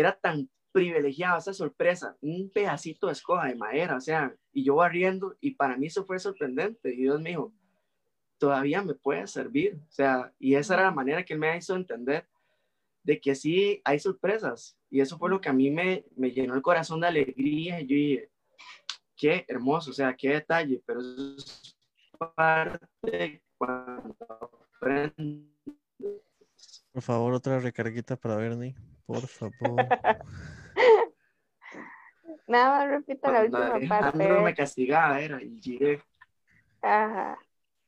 [0.00, 4.74] era tan privilegiado esa sorpresa, un pedacito de escoba de madera, o sea, y yo
[4.74, 7.52] barriendo, y para mí eso fue sorprendente, y Dios me dijo,
[8.38, 11.76] todavía me puede servir, o sea, y esa era la manera que él me hizo
[11.76, 12.26] entender
[13.04, 16.54] de que sí hay sorpresas, y eso fue lo que a mí me, me llenó
[16.54, 18.30] el corazón de alegría, y yo dije,
[19.16, 21.76] qué hermoso, o sea, qué detalle, pero eso es
[22.34, 24.16] parte cuando
[24.76, 25.54] aprendes.
[26.92, 28.74] Por favor, otra recarguita para Bernie.
[29.06, 29.86] Por favor.
[32.46, 33.86] Nada más repito la última parte.
[33.86, 36.02] Alejandro me castigaba, era, y llegué,
[36.82, 37.38] Ajá.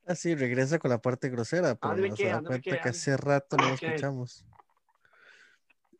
[0.07, 2.29] Ah, sí, regresa con la parte grosera, pero ¿dónde me nos quedé?
[2.29, 3.83] da ¿Dónde me cuenta que hace rato no lo Ok.
[3.83, 4.45] escuchamos.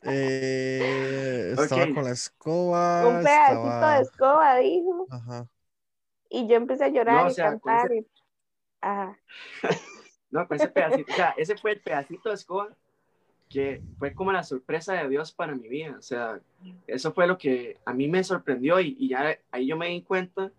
[0.04, 3.08] Eh, estaba con la escoba.
[3.08, 5.08] Un pedacito estaba- de escoba, dijo.
[5.10, 5.48] Ajá.
[6.30, 7.86] Y yo empecé a llorar No, o y sea, cantar.
[7.92, 8.08] ese- y-
[8.82, 9.18] Ajá.
[10.30, 12.76] No, con ese pedacito, o sea, ese fue el pedacito de escoba
[13.50, 15.96] que fue como la sorpresa de Dios para mi vida.
[15.98, 16.40] O sea,
[16.86, 20.02] eso fue lo que a mí me sorprendió y, y ya ahí yo me di
[20.02, 20.52] cuenta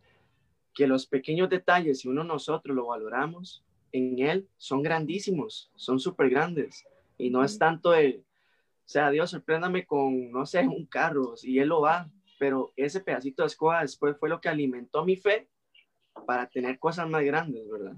[0.75, 6.31] que los pequeños detalles, si uno nosotros lo valoramos en Él, son grandísimos, son súper
[6.31, 6.87] grandes.
[7.19, 8.23] Y no es tanto de,
[8.89, 12.09] o sea, Dios, sorpréndame con, no sé, un carro, y Él lo va.
[12.39, 15.49] Pero ese pedacito de escoba después fue lo que alimentó mi fe
[16.27, 17.97] para tener cosas más grandes, ¿verdad?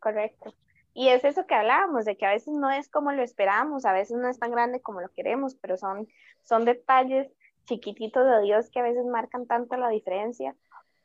[0.00, 0.54] Correcto.
[0.94, 3.92] Y es eso que hablábamos, de que a veces no es como lo esperamos, a
[3.92, 6.06] veces no es tan grande como lo queremos, pero son,
[6.42, 7.32] son detalles
[7.64, 10.54] chiquititos de Dios que a veces marcan tanto la diferencia.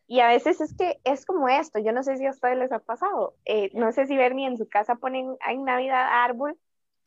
[0.07, 2.71] Y a veces es que es como esto, yo no sé si a ustedes les
[2.71, 6.57] ha pasado, eh, no sé si Bernie en su casa ponen en Navidad árbol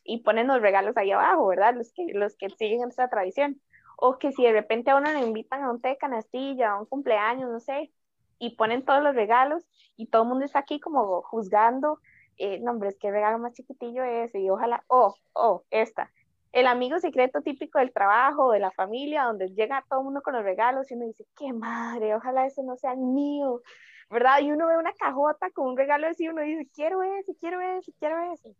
[0.05, 1.75] y ponen los regalos ahí abajo, ¿verdad?
[1.75, 3.61] Los que, los que siguen esta tradición.
[3.97, 6.81] O que si de repente a uno le invitan a un té de canastilla, a
[6.81, 7.90] un cumpleaños, no sé,
[8.38, 9.66] y ponen todos los regalos
[9.97, 12.01] y todo el mundo está aquí como juzgando,
[12.40, 16.11] eh, no, hombre, es que regalo más chiquitillo es, y ojalá, oh, oh, esta.
[16.53, 20.35] El amigo secreto típico del trabajo, de la familia, donde llega todo el mundo con
[20.35, 23.61] los regalos y uno dice, qué madre, ojalá ese no sea el mío,
[24.09, 24.40] ¿verdad?
[24.40, 27.92] Y uno ve una cajota con un regalo así, uno dice, quiero ese, quiero ese,
[27.98, 28.57] quiero ese,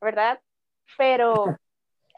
[0.00, 0.40] ¿verdad?
[0.98, 1.46] Pero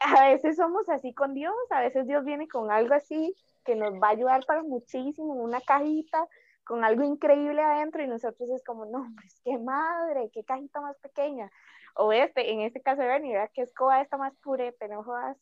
[0.01, 3.93] a veces somos así con Dios, a veces Dios viene con algo así que nos
[3.93, 6.27] va a ayudar para muchísimo, una cajita
[6.63, 10.81] con algo increíble adentro y nosotros es como, no, hombre, es que madre, qué cajita
[10.81, 11.51] más pequeña.
[11.95, 13.51] O este, en este caso de Bernie, ¿verdad?
[13.53, 15.37] Que escoba esta más purete, no jodas,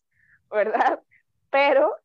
[0.49, 1.01] ¿verdad?
[1.49, 1.95] Pero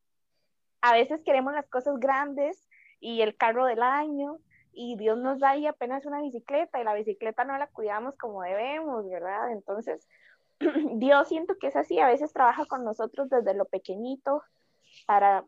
[0.81, 2.67] a veces queremos las cosas grandes
[2.99, 4.39] y el carro del año
[4.71, 8.43] y Dios nos da ahí apenas una bicicleta y la bicicleta no la cuidamos como
[8.43, 9.51] debemos, ¿verdad?
[9.51, 10.07] Entonces,
[10.93, 14.43] Dios siento que es así, a veces trabaja con nosotros desde lo pequeñito
[15.05, 15.45] para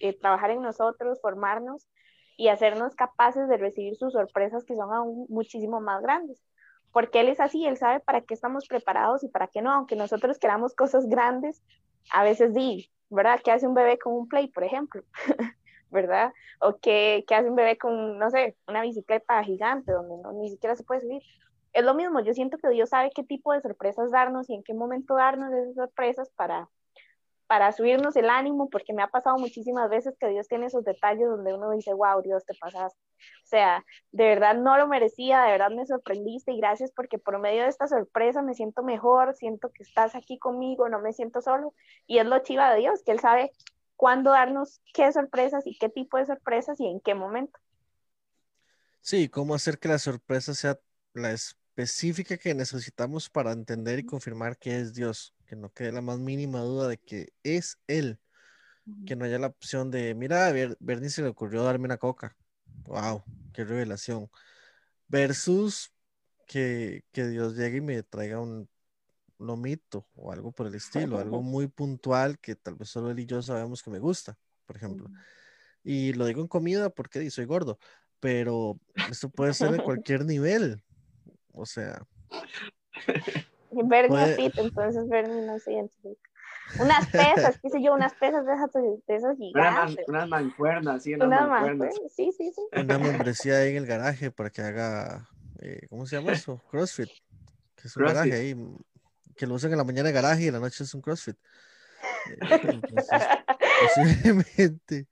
[0.00, 1.88] eh, trabajar en nosotros, formarnos
[2.36, 6.42] y hacernos capaces de recibir sus sorpresas que son aún muchísimo más grandes.
[6.92, 9.96] Porque Él es así, Él sabe para qué estamos preparados y para qué no, aunque
[9.96, 11.62] nosotros queramos cosas grandes,
[12.10, 13.40] a veces di, ¿verdad?
[13.42, 15.02] ¿Qué hace un bebé con un play, por ejemplo?
[15.90, 16.32] ¿Verdad?
[16.60, 20.50] O qué, qué hace un bebé con, no sé, una bicicleta gigante donde no, ni
[20.50, 21.22] siquiera se puede subir.
[21.72, 24.62] Es lo mismo, yo siento que Dios sabe qué tipo de sorpresas darnos y en
[24.62, 26.68] qué momento darnos esas sorpresas para,
[27.52, 31.28] para subirnos el ánimo, porque me ha pasado muchísimas veces que Dios tiene esos detalles
[31.28, 32.98] donde uno dice, wow, Dios, te pasaste.
[33.44, 37.38] O sea, de verdad no lo merecía, de verdad me sorprendiste y gracias porque por
[37.38, 41.42] medio de esta sorpresa me siento mejor, siento que estás aquí conmigo, no me siento
[41.42, 41.74] solo.
[42.06, 43.50] Y es lo chiva de Dios, que Él sabe
[43.96, 47.60] cuándo darnos qué sorpresas y qué tipo de sorpresas y en qué momento.
[49.02, 50.80] Sí, cómo hacer que la sorpresa sea
[51.12, 56.00] la específica que necesitamos para entender y confirmar que es Dios, que no quede la
[56.00, 58.18] más mínima duda de que es Él,
[59.04, 61.98] que no haya la opción de, mira, a Ber- Bernie se le ocurrió darme una
[61.98, 62.34] coca.
[62.86, 63.22] Wow,
[63.52, 64.30] qué revelación.
[65.08, 65.92] Versus
[66.46, 68.66] que, que Dios llegue y me traiga un
[69.36, 73.26] lomito o algo por el estilo, algo muy puntual que tal vez solo él y
[73.26, 75.10] yo sabemos que me gusta, por ejemplo.
[75.84, 77.78] Y lo digo en comida porque soy gordo,
[78.20, 78.80] pero
[79.10, 80.82] esto puede ser de cualquier nivel.
[81.52, 82.02] O sea,
[83.84, 86.30] Bernie fit, entonces Bernie no se identifica.
[86.80, 89.96] Unas pesas, qué sé yo, unas pesas de esas, de esas Unas, gigantes.
[89.96, 91.94] man- unas mancuernas, sí, unas más, mancuernas.
[92.14, 92.62] sí, sí, sí.
[92.72, 95.28] una membresía ahí en el garaje para que haga,
[95.60, 96.60] eh, ¿cómo se llama eso?
[96.70, 97.08] CrossFit.
[97.76, 98.32] Que es un CrossFit.
[98.32, 98.56] garaje ahí,
[99.36, 101.36] que lo usan en la mañana de garaje y en la noche es un CrossFit.
[102.30, 103.22] Eh, entonces,
[103.80, 105.06] posiblemente.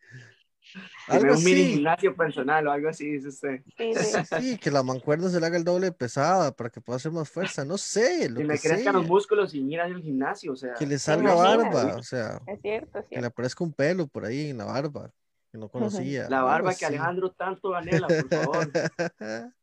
[1.07, 1.73] Que Algo un mini así.
[1.75, 3.63] gimnasio personal o algo así, dice usted.
[3.77, 4.19] Sí, sí.
[4.41, 7.13] Sí, que la mancuerna se le haga el doble de pesada para que pueda hacer
[7.13, 7.65] más fuerza.
[7.65, 10.75] No sé, lo Que que me crezcan los músculos sin ir al gimnasio, o sea.
[10.75, 14.25] Que le salga barba, o sea, Es cierto, es que le aparezca un pelo por
[14.25, 15.11] ahí en la barba
[15.51, 16.29] que no conocía.
[16.29, 16.87] La barba que.
[16.87, 18.71] Alejandro tanto anhela, por favor.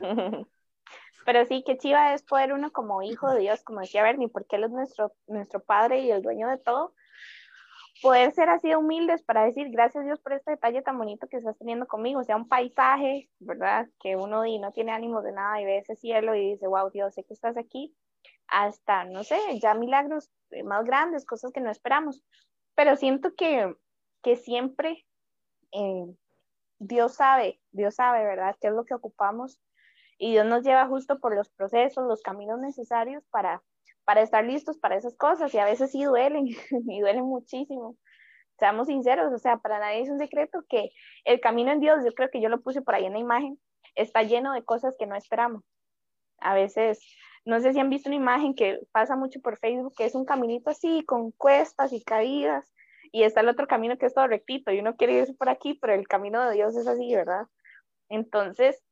[1.26, 4.56] Pero sí, qué chiva es poder uno como hijo de Dios, como decía Bernie, porque
[4.56, 6.94] Él es nuestro, nuestro Padre y el dueño de todo,
[8.02, 11.36] poder ser así de humildes para decir gracias Dios por este detalle tan bonito que
[11.36, 13.88] estás teniendo conmigo, o sea, un paisaje, ¿verdad?
[14.00, 16.90] Que uno y no tiene ánimos de nada y ve ese cielo y dice, wow,
[16.90, 17.94] Dios, sé que estás aquí,
[18.46, 22.22] hasta, no sé, ya milagros eh, más grandes, cosas que no esperamos.
[22.74, 23.74] Pero siento que,
[24.22, 25.06] que siempre
[25.72, 26.06] eh,
[26.78, 28.56] Dios sabe, Dios sabe, ¿verdad?
[28.60, 29.60] ¿Qué es lo que ocupamos?
[30.18, 33.62] Y Dios nos lleva justo por los procesos, los caminos necesarios para,
[34.10, 35.54] para estar listos para esas cosas.
[35.54, 36.46] Y a veces sí duelen,
[36.88, 37.96] y duelen muchísimo.
[38.58, 40.90] Seamos sinceros, o sea, para nadie es un secreto que
[41.24, 43.60] el camino en Dios, yo creo que yo lo puse por ahí en la imagen,
[43.94, 45.62] está lleno de cosas que no esperamos.
[46.40, 46.98] A veces,
[47.44, 50.24] no sé si han visto una imagen que pasa mucho por Facebook, que es un
[50.24, 52.68] caminito así, con cuestas y caídas,
[53.12, 55.74] y está el otro camino que es todo rectito, y uno quiere irse por aquí,
[55.74, 57.46] pero el camino de Dios es así, ¿verdad?
[58.08, 58.82] Entonces,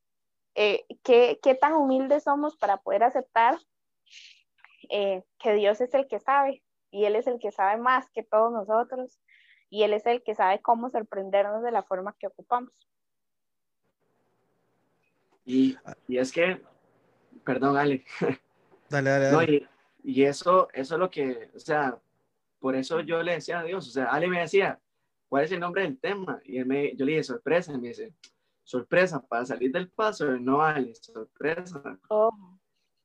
[0.55, 3.59] eh, ¿qué, ¿qué tan humildes somos para poder aceptar
[4.91, 8.22] eh, que Dios es el que sabe y Él es el que sabe más que
[8.22, 9.18] todos nosotros
[9.70, 12.72] y Él es el que sabe cómo sorprendernos de la forma que ocupamos?
[15.45, 15.76] Y,
[16.07, 16.61] y es que,
[17.45, 18.05] perdón, Ale,
[18.89, 19.68] Dale, dale, no, dale.
[20.05, 21.99] y, y eso, eso es lo que, o sea,
[22.59, 24.78] por eso yo le decía a Dios, o sea, Ale me decía,
[25.28, 26.41] ¿cuál es el nombre del tema?
[26.45, 28.12] Y él me, yo le dije, sorpresa, y me dice,
[28.64, 32.30] sorpresa, para salir del paso, no, Ale, sorpresa, Oh,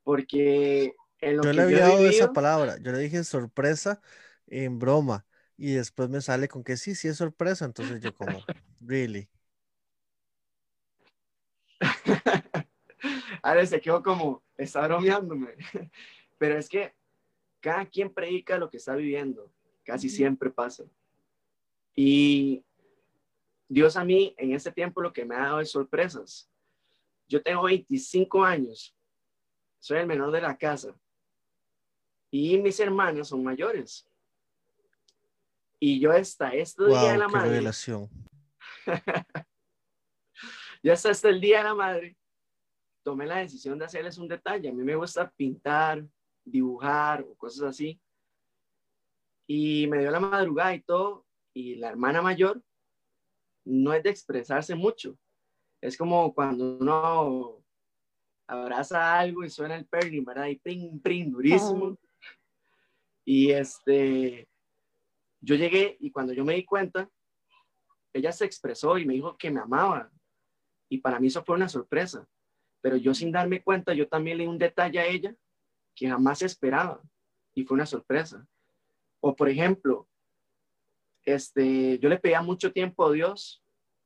[0.03, 4.01] porque en lo Yo que le había dado esa palabra, yo le dije sorpresa
[4.47, 5.25] en broma
[5.57, 8.43] y después me sale con que sí, sí es sorpresa, entonces yo como,
[8.81, 9.29] really.
[13.41, 15.55] Ale se quedó como, está bromeándome,
[16.37, 16.93] pero es que
[17.59, 19.51] cada quien predica lo que está viviendo,
[19.83, 20.83] casi siempre pasa.
[21.95, 22.63] Y
[23.67, 26.49] Dios a mí en este tiempo lo que me ha dado es sorpresas.
[27.27, 28.95] Yo tengo 25 años,
[29.79, 30.95] soy el menor de la casa
[32.35, 34.09] y mis hermanas son mayores.
[35.79, 38.09] Y yo hasta este día de Wow, la qué madre, revelación.
[40.83, 42.17] yo hasta este el día de la madre
[43.03, 44.67] tomé la decisión de hacerles un detalle.
[44.67, 46.03] A mí me gusta pintar,
[46.43, 48.01] dibujar o cosas así.
[49.45, 51.27] Y me dio la madrugada y todo.
[51.53, 52.63] Y la hermana mayor
[53.63, 55.19] no es de expresarse mucho.
[55.79, 57.63] Es como cuando uno
[58.47, 60.47] abraza algo y suena el perry, ¿verdad?
[60.47, 61.95] Y pring, pring, durísimo.
[63.25, 64.47] Y este,
[65.39, 67.09] yo llegué y cuando yo me di cuenta,
[68.13, 70.11] ella se expresó y me dijo que me amaba.
[70.89, 72.27] Y para mí eso fue una sorpresa.
[72.81, 75.35] Pero yo sin darme cuenta, yo también le di un detalle a ella
[75.95, 77.01] que jamás esperaba.
[77.55, 78.45] Y fue una sorpresa.
[79.19, 80.07] O por ejemplo,
[81.25, 83.63] este, yo le pedía mucho tiempo a Dios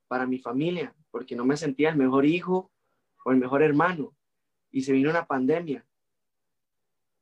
[0.07, 2.71] para mi familia, porque no me sentía el mejor hijo
[3.25, 4.15] o el mejor hermano.
[4.71, 5.85] Y se vino una pandemia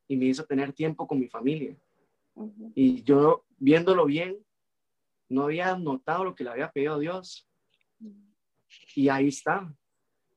[0.08, 1.76] y me hizo tener tiempo con mi familia.
[2.74, 4.36] Y yo, viéndolo bien,
[5.28, 7.48] no había notado lo que le había pedido a Dios.
[8.94, 9.72] Y ahí está.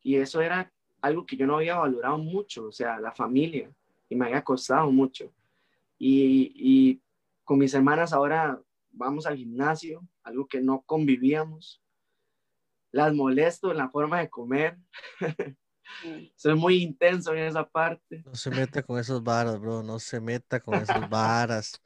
[0.01, 0.71] Y eso era
[1.01, 3.71] algo que yo no había valorado mucho, o sea, la familia.
[4.07, 5.33] Y me había costado mucho.
[5.97, 7.01] Y, y
[7.43, 11.81] con mis hermanas ahora vamos al gimnasio, algo que no convivíamos.
[12.91, 14.77] Las molesto en la forma de comer.
[16.35, 18.23] Soy muy intenso en esa parte.
[18.25, 19.83] No se meta con esos varas, bro.
[19.83, 21.81] No se meta con esas varas.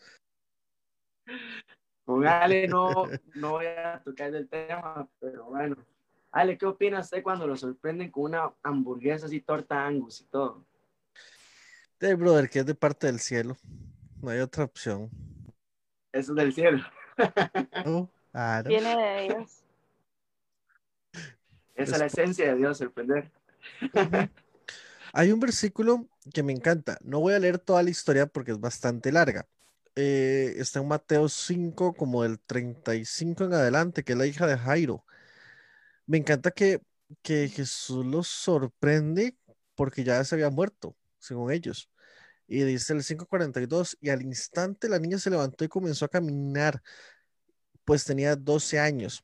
[2.05, 5.77] Con Ale no, no voy a tocar el tema, pero bueno.
[6.31, 10.65] Ale, ¿qué opina usted cuando lo sorprenden con una hamburguesa así, torta angus y todo?
[11.99, 13.55] Hey, brother, que es de parte del cielo.
[14.21, 15.09] No hay otra opción.
[16.11, 16.83] Eso es del cielo.
[17.85, 18.09] No.
[18.65, 19.63] Viene de Dios.
[21.75, 23.31] Esa es la esencia de Dios, sorprender.
[25.13, 26.97] Hay un versículo que me encanta.
[27.01, 29.47] No voy a leer toda la historia porque es bastante larga.
[29.95, 34.57] Eh, está en Mateo 5, como del 35 en adelante, que es la hija de
[34.57, 35.05] Jairo.
[36.05, 36.81] Me encanta que,
[37.21, 39.37] que Jesús los sorprende
[39.75, 41.89] porque ya se había muerto, según ellos.
[42.47, 46.81] Y dice el 5:42, y al instante la niña se levantó y comenzó a caminar,
[47.85, 49.23] pues tenía 12 años.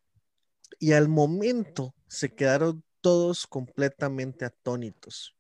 [0.80, 5.36] Y al momento se quedaron todos completamente atónitos.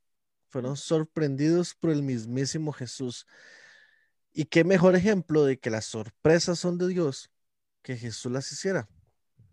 [0.49, 3.27] Fueron sorprendidos por el mismísimo Jesús.
[4.31, 7.31] Y qué mejor ejemplo de que las sorpresas son de Dios
[7.81, 8.89] que Jesús las hiciera.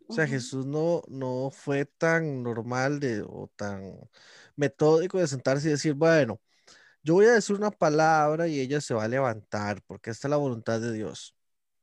[0.09, 0.31] O sea, Ujú.
[0.31, 3.99] Jesús no, no fue tan normal de, o tan
[4.57, 6.41] metódico de sentarse y decir, bueno,
[7.03, 10.31] yo voy a decir una palabra y ella se va a levantar, porque esta es
[10.31, 11.37] la voluntad de Dios.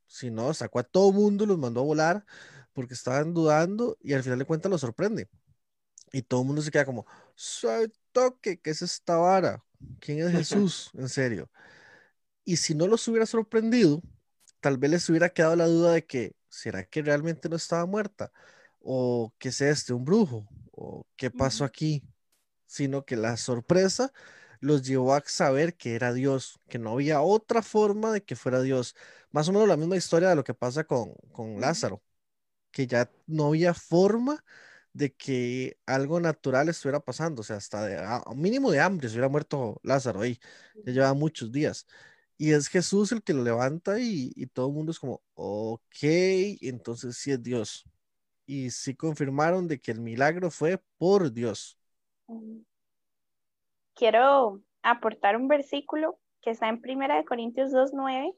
[0.06, 2.26] Si no, sacó a todo mundo, los mandó a volar
[2.74, 5.28] porque estaban dudando y al final de cuentas los sorprende.
[6.14, 9.64] Y todo el mundo se queda como, "Suave toque, ¿qué es esta vara?
[9.98, 10.90] ¿Quién es Jesús?
[10.94, 11.50] En serio.
[12.44, 14.02] Y si no los hubiera sorprendido,
[14.60, 18.32] tal vez les hubiera quedado la duda de que, ¿será que realmente no estaba muerta?
[18.80, 20.46] ¿O qué es este, un brujo?
[20.72, 22.04] ¿O qué pasó aquí?
[22.66, 24.12] Sino que la sorpresa
[24.60, 28.62] los llevó a saber que era Dios, que no había otra forma de que fuera
[28.62, 28.94] Dios.
[29.32, 31.60] Más o menos la misma historia de lo que pasa con, con.
[31.60, 32.02] Lázaro,
[32.70, 34.44] que ya no había forma
[34.94, 39.08] de que algo natural estuviera pasando, o sea, hasta de, a a mínimo de hambre
[39.08, 40.40] se hubiera muerto Lázaro ahí,
[40.84, 41.86] ya llevaba muchos días.
[42.38, 45.82] Y es Jesús el que lo levanta y, y todo el mundo es como, ok,
[46.62, 47.84] entonces sí es Dios.
[48.46, 51.78] Y sí confirmaron de que el milagro fue por Dios.
[52.26, 52.64] Ujú.
[53.94, 58.34] Quiero aportar un versículo que está en Primera de Corintios 2.9.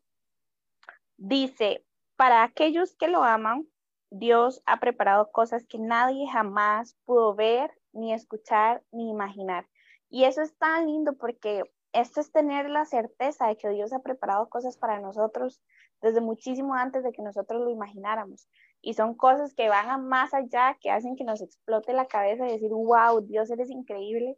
[1.17, 1.85] Dice,
[2.17, 3.67] para aquellos que lo aman,
[4.11, 9.67] Dios ha preparado cosas que nadie jamás pudo ver, ni escuchar, ni imaginar.
[10.09, 14.01] Y eso es tan lindo porque esto es tener la certeza de que Dios ha
[14.01, 15.63] preparado cosas para nosotros
[16.03, 18.49] desde muchísimo antes de que nosotros lo imagináramos.
[18.83, 22.53] Y son cosas que van más allá, que hacen que nos explote la cabeza y
[22.53, 24.37] decir, wow, Dios, eres increíble.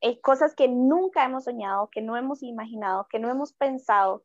[0.00, 4.22] Eh, cosas que nunca hemos soñado, que no hemos imaginado, que no hemos pensado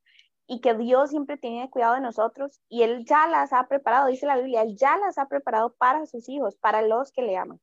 [0.52, 4.26] y que Dios siempre tiene cuidado de nosotros y Él ya las ha preparado, dice
[4.26, 7.62] la Biblia, Él ya las ha preparado para sus hijos, para los que le aman.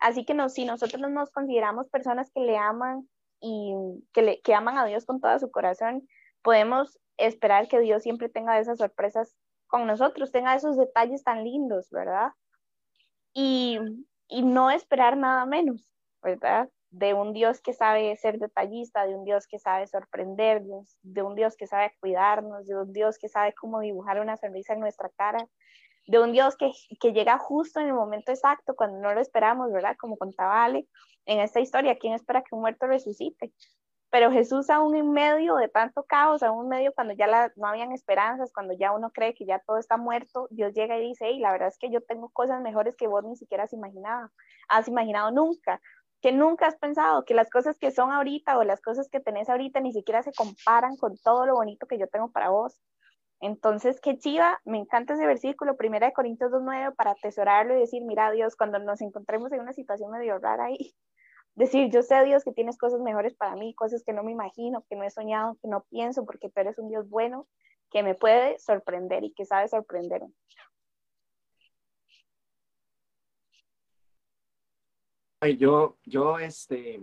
[0.00, 3.06] Así que si nosotros nos consideramos personas que le aman
[3.38, 3.74] y
[4.14, 6.08] que, le, que aman a Dios con todo su corazón,
[6.40, 11.90] podemos esperar que Dios siempre tenga esas sorpresas con nosotros, tenga esos detalles tan lindos,
[11.90, 12.32] ¿verdad?
[13.34, 13.78] Y,
[14.28, 16.70] y no esperar nada menos, ¿verdad?
[16.92, 21.34] De un Dios que sabe ser detallista, de un Dios que sabe sorprendernos, de un
[21.34, 25.08] Dios que sabe cuidarnos, de un Dios que sabe cómo dibujar una sonrisa en nuestra
[25.16, 25.48] cara,
[26.06, 26.70] de un Dios que,
[27.00, 29.96] que llega justo en el momento exacto, cuando no lo esperamos, ¿verdad?
[29.98, 30.86] Como contaba Ale
[31.26, 33.52] en esta historia, ¿quién espera que un muerto resucite?
[34.12, 37.92] Pero Jesús aún en medio de tanto caos, aún en medio cuando ya no habían
[37.92, 41.38] esperanzas, cuando ya uno cree que ya todo está muerto, Dios llega y dice, hey,
[41.38, 44.28] la verdad es que yo tengo cosas mejores que vos ni siquiera has imaginado,
[44.68, 45.80] has imaginado nunca,
[46.22, 49.50] que nunca has pensado, que las cosas que son ahorita o las cosas que tenés
[49.50, 52.80] ahorita ni siquiera se comparan con todo lo bonito que yo tengo para vos.
[53.40, 58.04] Entonces, qué chiva, me encanta ese versículo, primera de Corintios 2.9, para atesorarlo y decir,
[58.04, 60.94] mira Dios, cuando nos encontremos en una situación medio rara ahí,
[61.56, 64.84] decir, yo sé Dios que tienes cosas mejores para mí, cosas que no me imagino,
[64.88, 67.48] que no he soñado, que no pienso, porque tú eres un Dios bueno,
[67.90, 70.32] que me puede sorprender y que sabe sorprenderme.
[75.50, 77.00] Yo, yo, este,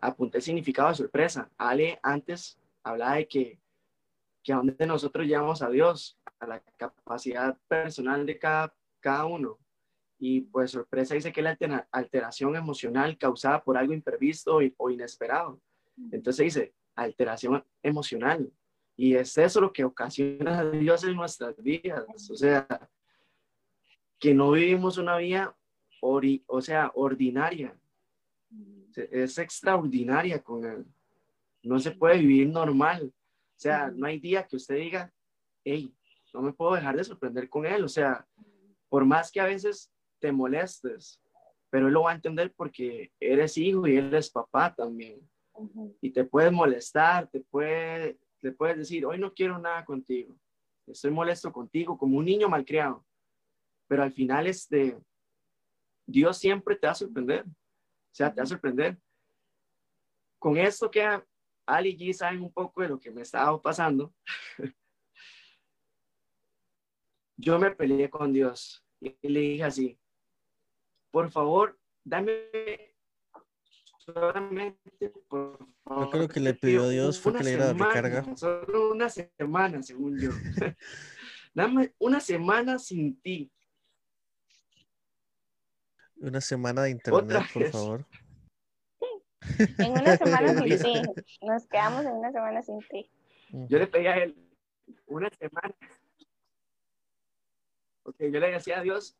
[0.00, 1.50] apunté el significado de sorpresa.
[1.56, 3.60] Ale antes hablaba de que,
[4.42, 9.58] que a donde nosotros llevamos a Dios, a la capacidad personal de cada, cada uno.
[10.18, 14.90] Y pues sorpresa dice que es la altera- alteración emocional causada por algo imprevisto o
[14.90, 15.60] inesperado.
[16.10, 18.50] Entonces dice, alteración emocional.
[18.96, 22.04] Y es eso lo que ocasiona a Dios en nuestras vidas.
[22.30, 22.66] O sea,
[24.18, 25.56] que no vivimos una vida,
[26.04, 27.76] ori- o sea, ordinaria.
[28.96, 30.86] Es extraordinaria con Él.
[31.62, 33.12] No se puede vivir normal.
[33.12, 35.12] O sea, no hay día que usted diga,
[35.64, 35.92] hey,
[36.32, 37.84] no me puedo dejar de sorprender con él.
[37.84, 38.26] O sea,
[38.88, 39.90] por más que a veces
[40.20, 41.20] te molestes,
[41.70, 45.20] pero él lo va a entender porque eres hijo y él es papá también.
[46.00, 50.36] Y te puedes molestar, te puede, le puedes decir, hoy no quiero nada contigo.
[50.86, 53.04] Estoy molesto contigo como un niño malcriado.
[53.86, 54.98] Pero al final, este,
[56.06, 57.44] Dios siempre te va a sorprender.
[57.46, 58.98] O sea, te va a sorprender.
[60.38, 61.02] Con esto que
[61.66, 64.14] Ali y G saben un poco de lo que me estaba pasando,
[67.36, 69.98] yo me peleé con Dios y le dije así,
[71.10, 72.94] por favor, dame
[73.98, 76.04] solamente, por favor.
[76.04, 78.36] Yo creo que le pidió Dios fue que le diera recarga.
[78.36, 80.30] Solo una semana, según yo.
[81.54, 83.50] dame una semana sin ti.
[86.16, 87.72] Una semana de internet, por vez.
[87.72, 88.06] favor.
[89.78, 91.02] En una semana sin ti.
[91.42, 93.10] Nos quedamos en una semana sin ti.
[93.50, 94.36] Yo le pedí a él
[95.06, 95.74] una semana.
[98.04, 99.16] Ok, yo le decía a Dios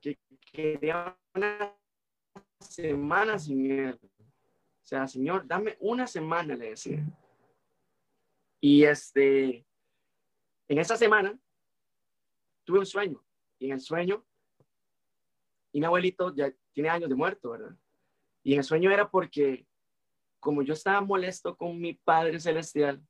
[0.00, 0.18] que
[0.52, 1.76] quería una
[2.60, 4.00] semana sin él.
[4.02, 7.04] O sea, Señor, dame una semana, le decía.
[8.60, 9.64] Y este,
[10.68, 11.38] en esa semana
[12.64, 13.24] tuve un sueño.
[13.58, 14.24] Y en el sueño,
[15.72, 17.76] y mi abuelito ya tiene años de muerto, ¿verdad?
[18.42, 19.66] Y el sueño era porque,
[20.40, 23.02] como yo estaba molesto con mi Padre Celestial,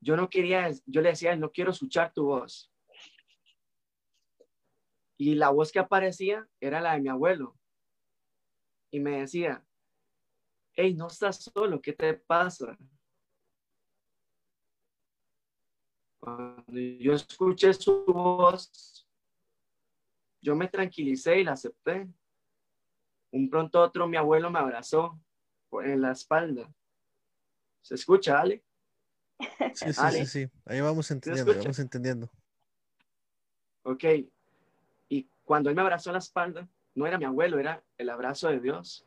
[0.00, 2.72] yo no quería, yo le decía, no quiero escuchar tu voz.
[5.16, 7.56] Y la voz que aparecía era la de mi abuelo.
[8.90, 9.66] Y me decía,
[10.74, 12.78] hey, no estás solo, ¿qué te pasa?
[16.20, 19.07] Cuando yo escuché su voz,
[20.40, 22.08] yo me tranquilicé y la acepté.
[23.30, 25.20] Un pronto otro, mi abuelo me abrazó
[25.72, 26.72] en la espalda.
[27.82, 28.64] ¿Se escucha, Ale?
[29.74, 30.26] Sí, sí, Ale.
[30.26, 30.50] sí, sí.
[30.64, 32.30] Ahí vamos entendiendo, vamos entendiendo.
[33.82, 34.04] Ok.
[35.08, 38.48] Y cuando él me abrazó en la espalda, no era mi abuelo, era el abrazo
[38.48, 39.06] de Dios.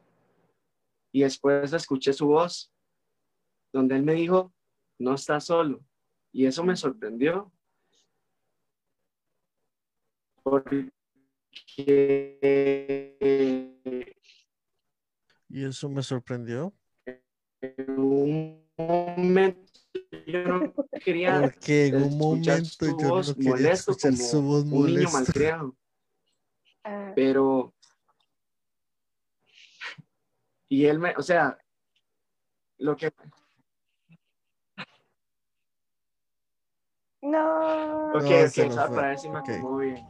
[1.11, 2.71] Y después escuché su voz,
[3.73, 4.53] donde él me dijo,
[4.97, 5.83] no estás solo.
[6.31, 7.51] Y eso me sorprendió.
[10.43, 10.91] Porque
[15.49, 16.73] Y eso me sorprendió.
[17.61, 19.71] en un momento
[20.25, 20.73] yo no
[21.03, 24.63] quería Porque en un momento su yo no voz quería molesto escuchar como su voz
[24.63, 25.75] un niño malcriado.
[26.83, 27.73] Ah, pero
[30.69, 31.57] y él me, o sea,
[32.77, 33.11] lo que
[37.21, 38.05] no.
[38.13, 39.49] ok, No, ok, para ver si me Ok.
[39.49, 40.07] acomodo bien.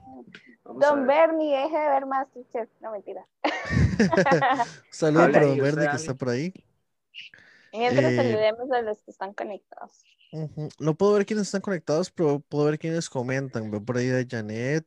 [0.64, 1.07] Vamos Don.
[1.07, 2.70] Bernie, deje de ver más teacher.
[2.82, 3.26] No, mentira.
[4.91, 6.53] Saludos para Don Verde usted, que está por ahí.
[7.74, 10.03] Mientras Eh, saludemos a los que están conectados.
[10.80, 13.70] No puedo ver quiénes están conectados, pero puedo ver quiénes comentan.
[13.70, 14.86] Veo por ahí a Janet,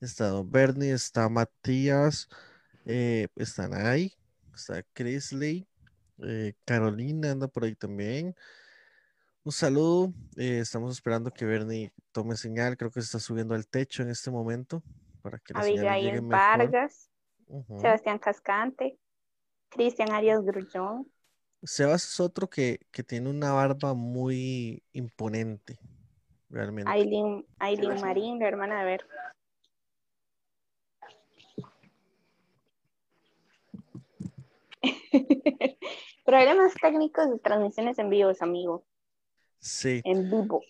[0.00, 2.28] está Don Bernie, está Matías,
[2.84, 4.14] eh, está Nay,
[4.54, 5.66] está Chrisley,
[6.22, 8.34] eh, Carolina anda por ahí también.
[9.42, 13.66] Un saludo, eh, estamos esperando que Bernie tome señal, creo que se está subiendo al
[13.66, 14.82] techo en este momento
[15.26, 16.20] para que Abigail.
[16.22, 17.10] Vargas.
[17.78, 18.96] Sebastián Cascante,
[19.68, 21.10] Cristian Arias Grullón.
[21.64, 25.80] Sebas es otro que, que tiene una barba muy imponente,
[26.48, 26.88] realmente.
[26.88, 29.06] Aileen, Aileen Marín, la hermana de Ver.
[36.24, 38.86] Problemas técnicos de transmisiones en vivo, amigo.
[39.58, 40.02] Sí.
[40.04, 40.62] En vivo.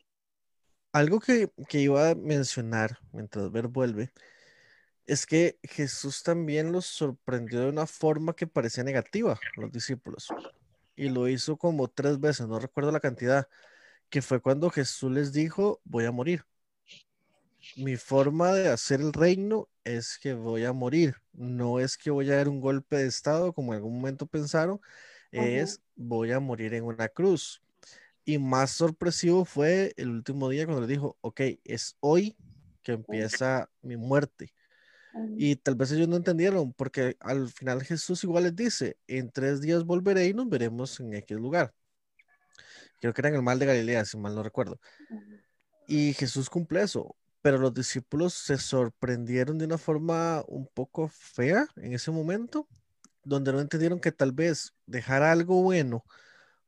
[0.92, 4.12] Algo que, que iba a mencionar mientras Ver vuelve
[5.06, 10.28] es que Jesús también los sorprendió de una forma que parecía negativa a los discípulos.
[10.96, 13.48] Y lo hizo como tres veces, no recuerdo la cantidad,
[14.10, 16.44] que fue cuando Jesús les dijo, voy a morir.
[17.76, 22.30] Mi forma de hacer el reino es que voy a morir, no es que voy
[22.30, 24.80] a dar un golpe de estado como en algún momento pensaron,
[25.30, 27.62] es voy a morir en una cruz.
[28.24, 32.36] Y más sorpresivo fue el último día cuando le dijo, ok, es hoy
[32.82, 34.52] que empieza mi muerte.
[35.36, 39.60] Y tal vez ellos no entendieron, porque al final Jesús igual les dice, en tres
[39.60, 41.72] días volveré y nos veremos en aquel lugar.
[43.00, 44.78] Creo que era en el mal de Galilea, si mal no recuerdo.
[45.86, 51.66] Y Jesús cumple eso, pero los discípulos se sorprendieron de una forma un poco fea
[51.76, 52.68] en ese momento,
[53.22, 56.04] donde no entendieron que tal vez dejar algo bueno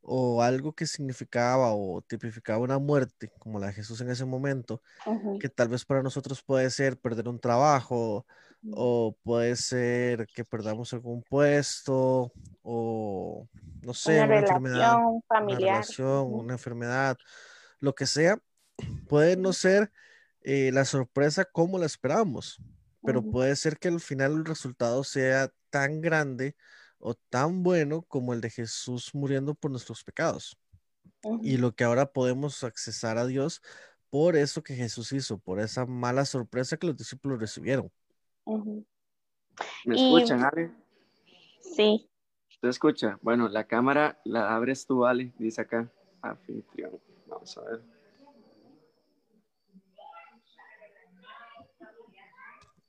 [0.01, 4.81] o algo que significaba o tipificaba una muerte, como la de Jesús en ese momento,
[5.05, 5.39] Ujú.
[5.39, 8.25] que tal vez para nosotros puede ser perder un trabajo
[8.71, 13.47] o puede ser que perdamos algún puesto o
[13.81, 15.85] no sé, Una una enfermedad, una familiar.
[16.25, 17.17] una enfermedad,
[17.79, 18.39] lo que sea,
[19.07, 19.91] puede no ser
[20.41, 22.61] eh, la sorpresa como la esperábamos,
[23.03, 26.55] pero puede ser que al final el resultado sea tan grande
[26.99, 30.57] o tan bueno como el de Jesús muriendo por nuestros pecados.
[31.41, 33.61] Y lo que ahora podemos accesar a Dios
[34.09, 37.91] por eso que Jesús hizo, por esa mala sorpresa que los discípulos recibieron.
[39.85, 40.71] ¿Me Y- escuchan, Ale?
[41.61, 42.09] Sí,
[42.61, 43.17] ¿Te escucha?
[43.21, 45.89] Bueno, la cámara la abres tú, Ale, dice acá.
[46.21, 46.99] Anfitrión.
[47.27, 47.81] Vamos a ver.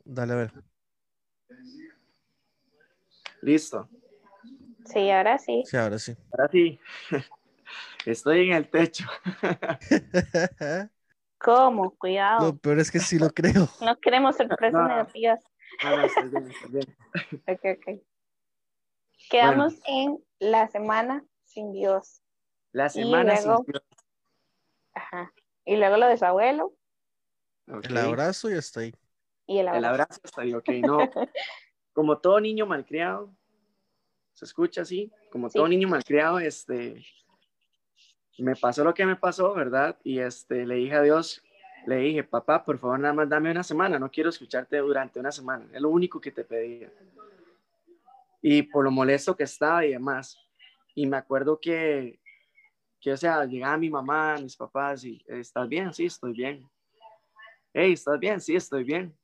[0.04, 0.52] Dale a ver.
[3.42, 3.88] Listo.
[4.92, 5.62] Sí, ahora sí.
[5.66, 6.16] Sí, ahora sí.
[6.32, 6.78] Ahora sí.
[8.06, 9.04] Estoy en el techo.
[11.38, 11.96] ¿Cómo?
[11.96, 12.48] Cuidado.
[12.48, 13.68] Lo peor es que sí lo creo.
[13.80, 14.88] No queremos sorpresas No.
[14.88, 15.40] negativas.
[15.84, 16.96] No, no, estoy bien, estoy bien.
[17.46, 18.02] Ok, ok.
[19.30, 22.22] Quedamos en la semana sin Dios.
[22.72, 23.82] La semana sin luego- Dios.
[24.94, 25.32] Ajá.
[25.64, 26.72] Y luego lo de su abuelo
[27.68, 27.84] Ok.
[27.86, 28.92] El abrazo y hasta ahí.
[29.46, 29.88] y el El abrazo.
[29.90, 30.68] abrazo está ahí, ok.
[30.84, 30.98] No,
[31.92, 33.32] como todo niño malcriado,
[34.40, 35.12] ¿se escucha así?
[35.30, 35.58] Como Sí.
[35.58, 37.04] todo niño malcriado, este,
[38.38, 39.98] me pasó lo que me pasó, ¿verdad?
[40.02, 41.42] Y este, le dije a Dios,
[41.86, 45.30] le dije, papá, por favor, nada más dame una semana, no quiero escucharte durante una
[45.30, 46.90] semana, es lo único que te pedía.
[48.40, 50.38] Y por lo molesto que estaba y demás.
[50.94, 52.18] Y me acuerdo que,
[52.98, 55.92] que o sea, llegaba mi mamá, mis papás, y, ¿estás bien?
[55.92, 56.66] Sí, estoy bien.
[57.74, 58.40] Hey, ¿estás bien?
[58.40, 59.14] Sí, estoy bien.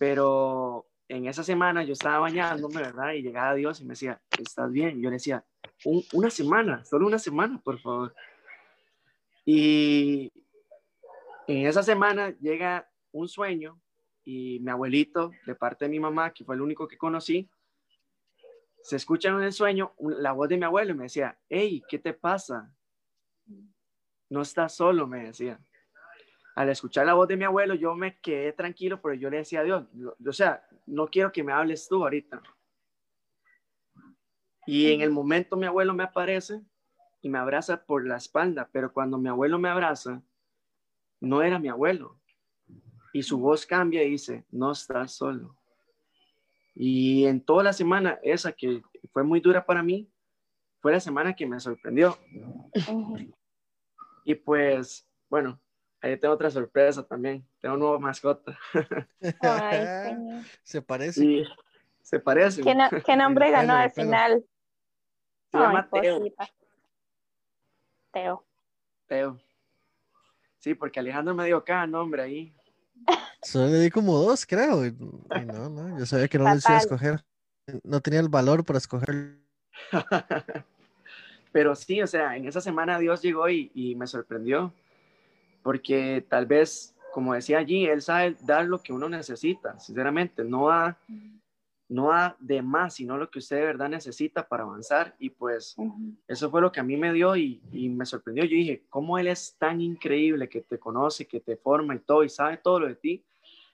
[0.00, 3.12] Pero en esa semana yo estaba bañándome, ¿verdad?
[3.12, 5.00] Y llegaba Dios y me decía, ¿estás bien?
[5.00, 5.44] Yo le decía,
[5.84, 8.14] "Un- una semana, solo una semana, por favor.
[9.44, 10.32] Y
[11.46, 13.80] en esa semana llega un sueño
[14.24, 17.48] y mi abuelito, de parte de mi mamá, que fue el único que conocí,
[18.82, 21.98] se escucha en el sueño la voz de mi abuelo y me decía, hey, ¿qué
[21.98, 22.72] te pasa?
[24.28, 25.60] No estás solo, me decía
[26.56, 29.60] al escuchar la voz de mi abuelo, yo me quedé tranquilo, pero yo le decía
[29.60, 29.84] a Dios,
[30.26, 32.42] o sea, no quiero que me hables tú ahorita.
[34.66, 36.62] Y en el momento mi abuelo me aparece
[37.20, 40.22] y me abraza por la espalda, pero cuando mi abuelo me abraza,
[41.20, 42.18] no era mi abuelo.
[43.12, 45.58] Y su voz cambia y dice, no estás solo.
[46.74, 48.82] Y en toda la semana, esa que
[49.12, 50.10] fue muy dura para mí,
[50.80, 52.16] fue la semana que me sorprendió.
[54.24, 55.60] Y pues, bueno,
[56.00, 57.46] ahí tengo otra sorpresa también.
[57.60, 58.56] Tengo una nueva mascota.
[59.40, 60.44] Ay, señor.
[60.62, 61.44] Se parece.
[62.02, 62.62] Se parece.
[62.62, 64.44] ¿Qué, no- qué nombre ganó al final?
[65.50, 66.18] Se llama Ay, Teo.
[66.18, 66.48] cosita.
[68.12, 68.44] Teo.
[69.06, 69.40] Teo.
[70.58, 72.52] Sí, porque Alejandro me dio cada nombre ahí.
[73.42, 74.84] Solo le di como dos, creo.
[74.84, 77.24] Y, y no, no, yo sabía que no les iba a escoger.
[77.84, 79.36] No tenía el valor para escoger.
[81.52, 84.72] Pero sí, o sea, en esa semana Dios llegó y, y me sorprendió.
[85.66, 89.76] Porque tal vez, como decía allí, Él sabe dar lo que uno necesita.
[89.80, 90.96] Sinceramente, no da,
[91.88, 95.16] no da de más, sino lo que usted de verdad necesita para avanzar.
[95.18, 95.74] Y pues.
[96.28, 98.44] Eso fue lo que a mí me dio y, y me sorprendió.
[98.44, 102.22] Yo dije, ¿cómo él es tan increíble que te conoce, que te forma y todo
[102.22, 103.24] y sabe todo lo de ti?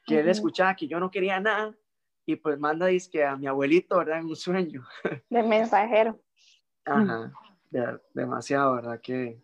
[0.07, 0.31] Que él Ujú.
[0.31, 1.77] escuchaba que yo no quería nada
[2.25, 4.21] y pues manda que a mi abuelito, ¿verdad?
[4.21, 4.83] En un sueño.
[5.29, 6.19] De mensajero.
[6.87, 7.33] Ajá,
[7.71, 8.99] de- demasiado, ¿verdad?
[8.99, 9.39] Que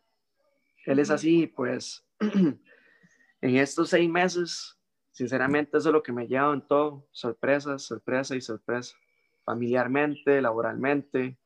[0.86, 2.07] él es así pues
[3.40, 4.78] en estos seis meses,
[5.12, 7.06] sinceramente eso es lo que me lleva en todo.
[7.12, 8.96] Sorpresas, sorpresa y sorpresa.
[9.44, 11.38] Familiarmente, laboralmente,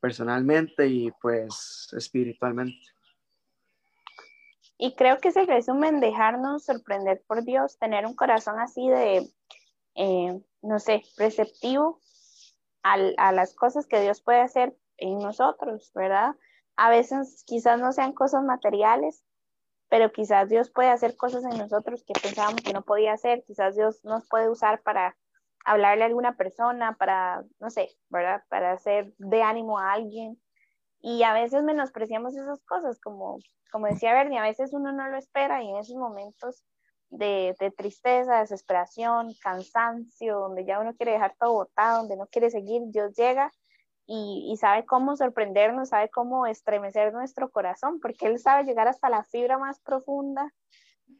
[0.00, 2.78] personalmente y pues espiritualmente.
[4.78, 9.30] Y creo que se resume en dejarnos sorprender por Dios, tener un corazón así de,
[9.94, 12.00] eh, no sé, receptivo
[12.82, 16.34] al- a las cosas que Dios puede hacer en nosotros, ¿verdad?
[16.76, 19.22] A veces quizás no sean cosas materiales,
[19.90, 23.74] pero quizás Dios puede hacer cosas en nosotros que pensábamos que no podía hacer, quizás
[23.74, 25.16] Dios nos puede usar para
[25.64, 28.42] hablarle a alguna persona, para, no sé, ¿verdad?
[28.48, 30.40] Para hacer de ánimo a alguien.
[31.00, 33.38] Y a veces menospreciamos esas cosas, como,
[33.72, 36.64] como decía Bernie, a veces uno no lo espera y en esos momentos
[37.08, 42.48] de, de tristeza, desesperación, cansancio, donde ya uno quiere dejar todo botado, donde no quiere
[42.50, 43.52] seguir, Dios llega
[44.06, 49.22] y, sabe cómo sorprendernos, sabe cómo estremecer nuestro corazón, porque Él sabe llegar hasta la
[49.22, 50.52] fibra más profunda,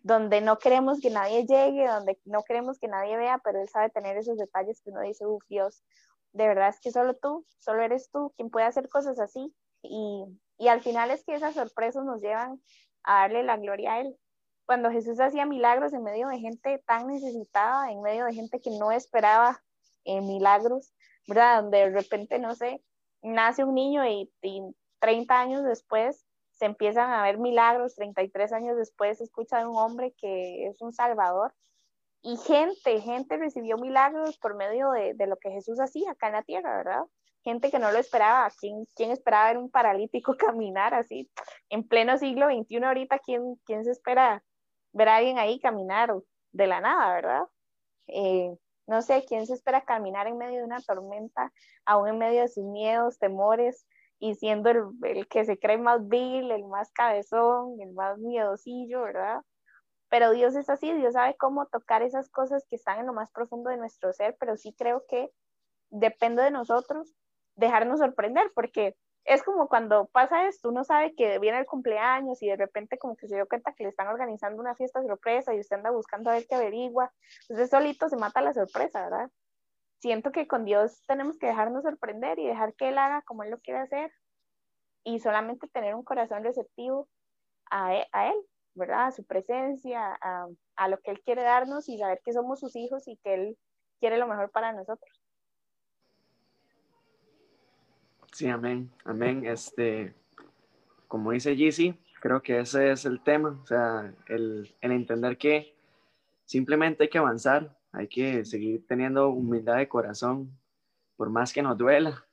[0.03, 3.91] donde no queremos que nadie llegue, donde no queremos que nadie vea, pero Él sabe
[3.91, 5.85] tener esos detalles que uno dice, uff, Dios,
[6.33, 9.55] de verdad es que solo tú, solo eres tú quien puede hacer cosas así.
[9.83, 10.25] Y,
[10.59, 12.61] y al final es que esas sorpresas nos llevan
[13.05, 14.17] a darle la gloria a Él.
[14.67, 18.71] Cuando Jesús hacía milagros en medio de gente tan necesitada, en medio de gente que
[18.71, 19.61] no esperaba
[20.05, 20.93] eh, milagros,
[21.31, 21.63] ¿verdad?
[21.63, 22.83] Donde de repente, no sé,
[23.23, 24.63] nace un niño y, y
[24.99, 29.77] 30 años después se empiezan a ver milagros, 33 años después se escucha de un
[29.77, 31.55] hombre que es un salvador
[32.23, 36.35] y gente, gente recibió milagros por medio de, de, lo que Jesús hacía acá en
[36.35, 37.05] la tierra, ¿verdad?
[37.43, 38.51] Gente que no lo esperaba.
[38.61, 41.31] ¿Quién, quién esperaba ver un paralítico caminar así?
[41.71, 44.43] En pleno siglo XXI ahorita, ¿quién, quién se espera
[44.93, 46.13] ver a alguien ahí caminar
[46.53, 47.43] de la nada, ¿verdad?
[48.09, 48.55] Eh,
[48.87, 51.53] no sé, ¿quién se espera caminar en medio de una tormenta,
[51.85, 53.87] aún en medio de sus miedos, temores,
[54.19, 59.03] y siendo el, el que se cree más vil, el más cabezón, el más miedosillo,
[59.03, 59.41] ¿verdad?
[60.11, 63.31] pero Dios es así, Dios sabe cómo tocar esas cosas que están en lo más
[63.31, 65.31] profundo de nuestro ser, pero sí creo que
[65.89, 67.15] depende de nosotros
[67.55, 72.49] dejarnos sorprender, porque es como cuando pasa esto, uno sabe que viene el cumpleaños y
[72.49, 75.61] de repente como que se dio cuenta que le están organizando una fiesta sorpresa y
[75.61, 77.13] usted anda buscando a ver qué averigua,
[77.43, 79.31] entonces solito se mata la sorpresa, ¿verdad?
[80.01, 83.51] Siento que con Dios tenemos que dejarnos sorprender y dejar que Él haga como Él
[83.51, 84.13] lo quiere hacer
[85.05, 87.09] y solamente tener un corazón receptivo
[87.71, 88.37] a Él, a él
[88.75, 89.07] ¿verdad?
[89.07, 90.47] A su presencia, a,
[90.77, 93.59] a, lo que Él quiere darnos y saber que somos sus hijos y que Él
[94.01, 95.20] quiere lo mejor para nosotros.
[98.33, 99.45] Sí, amén, amén.
[99.45, 100.15] Este,
[101.09, 105.75] como dice Gizzy, creo que ese es el tema, o sea, el, el entender que
[106.45, 110.57] simplemente hay que avanzar, hay que seguir teniendo humildad de corazón,
[111.17, 112.25] por más que nos duela,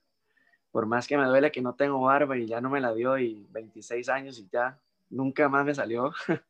[0.72, 3.18] por más que me duele que no tengo barba y ya no me la dio
[3.18, 4.80] y 26 años y ya
[5.10, 6.12] nunca más me salió.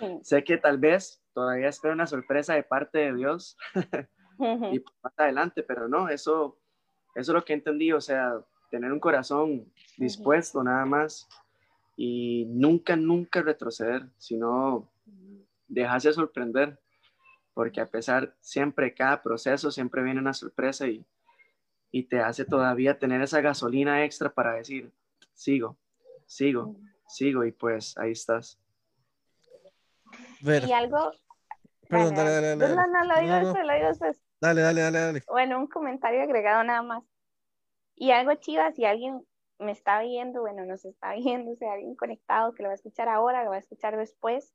[0.00, 0.18] Sí.
[0.22, 3.56] sé que tal vez todavía espero una sorpresa de parte de Dios
[4.40, 6.58] y más adelante, pero no, eso,
[7.14, 11.28] eso es lo que entendí, o sea, tener un corazón dispuesto nada más
[11.96, 14.88] y nunca, nunca retroceder, sino
[15.68, 16.80] dejarse sorprender,
[17.54, 21.04] porque a pesar, siempre, cada proceso, siempre viene una sorpresa y,
[21.92, 24.90] y te hace todavía tener esa gasolina extra para decir,
[25.34, 25.76] sigo,
[26.26, 26.74] sigo
[27.12, 28.58] sigo y pues ahí estás.
[30.40, 30.64] Ver.
[30.64, 31.12] Y algo...
[31.88, 32.74] Perdón, dale, dale, dale.
[32.74, 34.22] No, no, lo digo no, después, lo digo después.
[34.40, 35.22] Dale, dale, dale, dale.
[35.28, 37.04] Bueno, un comentario agregado nada más.
[38.02, 39.24] Y algo chivas, si alguien
[39.60, 43.08] me está viendo, bueno, nos está viendo, sea, alguien conectado que lo va a escuchar
[43.08, 44.52] ahora, lo va a escuchar después,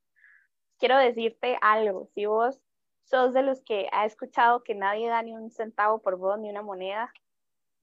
[0.77, 2.09] quiero decirte algo.
[2.13, 2.59] Si vos
[3.05, 6.49] sos de los que ha escuchado que nadie da ni un centavo por vos, ni
[6.49, 7.09] una moneda,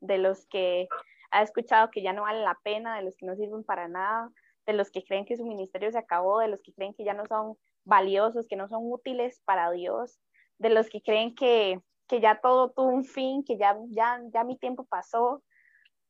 [0.01, 0.87] de los que
[1.31, 4.31] ha escuchado que ya no vale la pena, de los que no sirven para nada,
[4.67, 7.15] de los que creen que su ministerio se acabó, de los que creen que ya
[7.15, 10.21] no son valiosos, que no son útiles para Dios,
[10.59, 14.45] de los que creen que, que ya todo tuvo un fin, que ya, ya, ya
[14.45, 15.43] mi tiempo pasó,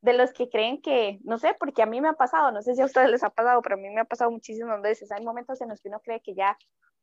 [0.05, 2.74] de los que creen que, no sé, porque a mí me ha pasado, no sé
[2.74, 5.24] si a ustedes les ha pasado, pero a mí me ha pasado muchísimas veces, hay
[5.24, 6.59] momentos en los que uno cree que ya,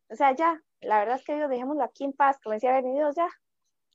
[0.07, 3.15] o sea, ya, la verdad es que Dios, dejémoslo aquí en paz, como decía Dios,
[3.15, 3.27] ya,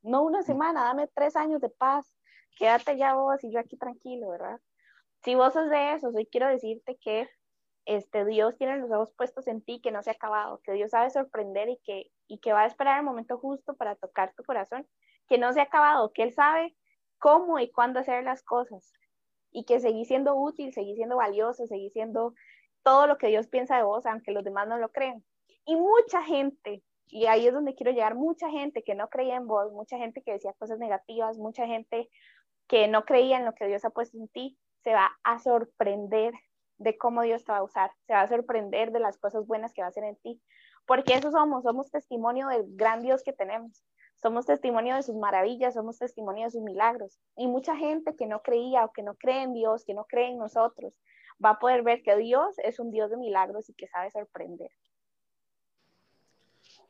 [0.02, 2.12] no una semana, dame tres años de paz,
[2.58, 4.60] quédate ya vos y yo aquí tranquilo, ¿verdad?
[5.22, 7.28] Si vos sos de eso, hoy quiero decirte que
[7.84, 10.90] este, Dios tiene los ojos puestos en ti, que no se ha acabado, que Dios
[10.90, 14.42] sabe sorprender y que, y que va a esperar el momento justo para tocar tu
[14.42, 14.84] corazón,
[15.28, 16.74] que no se ha acabado, que Él sabe
[17.18, 18.92] cómo y cuándo hacer las cosas.
[19.50, 22.34] Y que seguís siendo útil, seguís siendo valioso, seguís siendo
[22.82, 25.24] todo lo que Dios piensa de vos, aunque los demás no lo creen.
[25.64, 29.46] Y mucha gente, y ahí es donde quiero llegar, mucha gente que no creía en
[29.46, 32.08] vos, mucha gente que decía cosas negativas, mucha gente
[32.68, 36.32] que no creía en lo que Dios ha puesto en ti, se va a sorprender
[36.78, 39.72] de cómo Dios te va a usar, se va a sorprender de las cosas buenas
[39.72, 40.40] que va a hacer en ti,
[40.86, 43.84] porque eso somos, somos testimonio del gran Dios que tenemos,
[44.26, 47.16] somos testimonio de sus maravillas, somos testimonio de sus milagros.
[47.36, 50.30] Y mucha gente que no creía o que no cree en Dios, que no cree
[50.30, 50.92] en nosotros,
[51.42, 54.72] va a poder ver que Dios es un Dios de milagros y que sabe sorprender.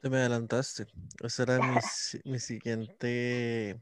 [0.00, 0.86] Te me adelantaste.
[1.22, 1.76] Esa era mi,
[2.24, 3.80] mi siguiente eh.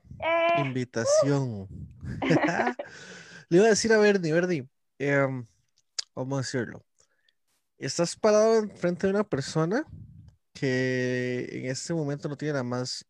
[0.58, 1.68] invitación.
[3.50, 5.28] Le iba a decir a Bernie, Bernie, eh,
[6.16, 6.84] vamos a decirlo,
[7.78, 9.86] estás parado enfrente de una persona
[10.52, 13.06] que en este momento no tiene la más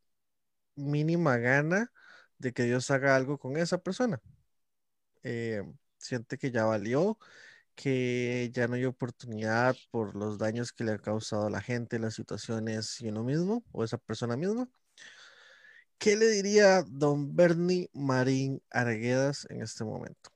[0.76, 1.90] mínima gana
[2.38, 4.20] de que Dios haga algo con esa persona.
[5.22, 5.62] Eh,
[5.98, 7.18] siente que ya valió,
[7.74, 11.98] que ya no hay oportunidad por los daños que le ha causado a la gente,
[11.98, 14.68] las situaciones y uno mismo o esa persona misma.
[15.98, 20.30] ¿Qué le diría don Bernie Marín Arguedas en este momento?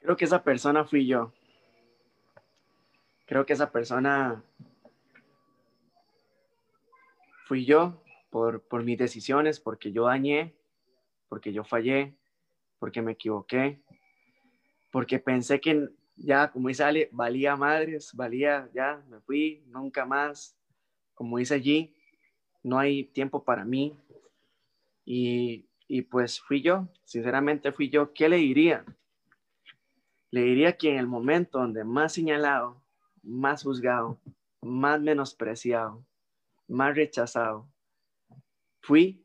[0.00, 1.32] Creo que esa persona fui yo.
[3.26, 4.42] Creo que esa persona
[7.46, 10.54] fui yo por, por mis decisiones, porque yo dañé,
[11.28, 12.14] porque yo fallé,
[12.78, 13.80] porque me equivoqué,
[14.92, 20.56] porque pensé que ya, como dice Ale, valía madres, valía, ya, me fui, nunca más.
[21.14, 21.94] Como dice allí,
[22.62, 23.96] no hay tiempo para mí.
[25.04, 28.12] Y, y pues fui yo, sinceramente fui yo.
[28.12, 28.84] ¿Qué le diría?
[30.30, 32.82] le diría que en el momento donde más señalado,
[33.22, 34.20] más juzgado,
[34.60, 36.04] más menospreciado,
[36.68, 37.66] más rechazado,
[38.86, 39.20] fui,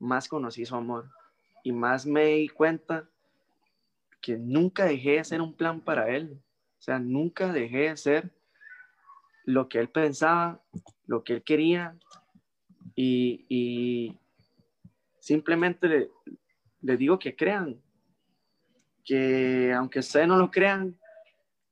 [0.00, 1.08] más conocí su amor
[1.62, 3.08] y más me di cuenta
[4.20, 6.42] que nunca dejé de ser un plan para él.
[6.78, 8.34] O sea, nunca dejé de ser
[9.44, 10.60] lo que él pensaba,
[11.06, 11.96] lo que él quería
[12.96, 14.16] y,
[15.20, 16.10] simplemente le,
[16.80, 17.80] le digo que crean,
[19.04, 20.98] que aunque ustedes no lo crean,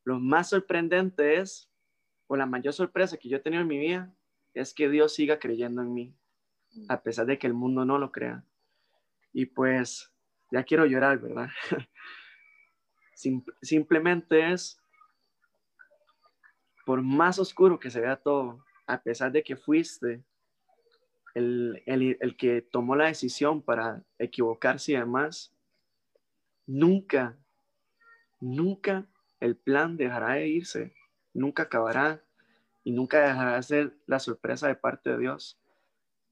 [0.04, 1.68] lo más sorprendente es,
[2.28, 4.14] o la mayor sorpresa que yo he tenido en mi vida,
[4.54, 6.14] es que Dios siga creyendo en mí,
[6.88, 8.44] a pesar de que el mundo no lo crea.
[9.32, 10.12] Y pues,
[10.50, 11.48] ya quiero llorar, ¿verdad?
[13.62, 14.80] simplemente es,
[16.86, 20.22] por más oscuro que se vea todo, a pesar de que fuiste
[21.34, 25.52] el, el que tomó la decisión para equivocarse y demás,
[26.66, 27.36] nunca,
[28.40, 29.06] nunca
[29.40, 30.94] el plan dejará de irse,
[31.34, 32.22] nunca acabará
[32.84, 35.58] y nunca dejará de ser la sorpresa de parte de Dios.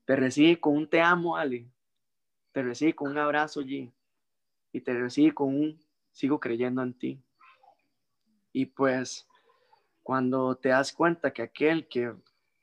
[0.07, 1.71] Te recibe con un te amo, Ali.
[2.53, 3.93] Te recibe con un abrazo allí.
[4.73, 5.81] Y te recibe con un
[6.13, 7.23] sigo creyendo en ti.
[8.53, 9.29] Y pues
[10.03, 12.15] cuando te das cuenta que aquel que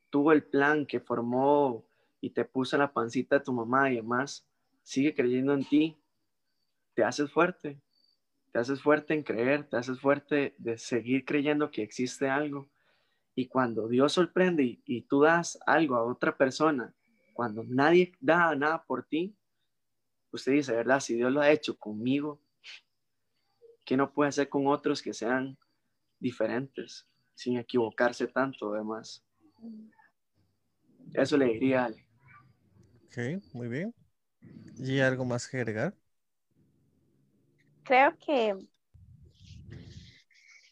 [0.10, 1.86] tuvo el plan, que formó
[2.22, 4.48] y te puso la pancita de tu mamá y demás,
[4.82, 5.98] sigue creyendo en ti,
[6.94, 7.80] te haces fuerte,
[8.52, 12.70] te haces fuerte en creer, te haces fuerte de seguir creyendo que existe algo.
[13.36, 16.94] Y cuando Dios sorprende y, tú das algo a otra persona,
[17.34, 19.36] cuando nadie da nada por ti,
[20.32, 21.00] usted dice, ¿verdad?
[21.00, 22.40] Si Dios lo ha hecho conmigo,
[23.86, 25.58] ¿qué no puede hacer con otros que sean
[26.20, 29.24] diferentes, sin equivocarse tanto, además?
[31.14, 32.08] Eso le diría a Ale.
[33.08, 33.94] Ok, muy bien.
[34.78, 35.94] ¿Y algo más que agregar?
[37.84, 38.58] creo que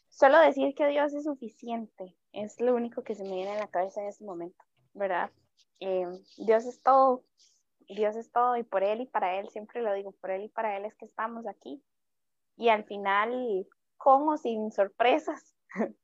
[0.08, 3.68] solo decir que Dios es suficiente es lo único que se me viene a la
[3.68, 5.30] cabeza en este momento, ¿verdad?
[5.84, 6.06] Eh,
[6.36, 7.24] Dios es todo,
[7.88, 10.48] Dios es todo y por Él y para Él, siempre lo digo, por Él y
[10.48, 11.82] para Él es que estamos aquí.
[12.56, 13.66] Y al final,
[13.96, 15.56] con sin sorpresas,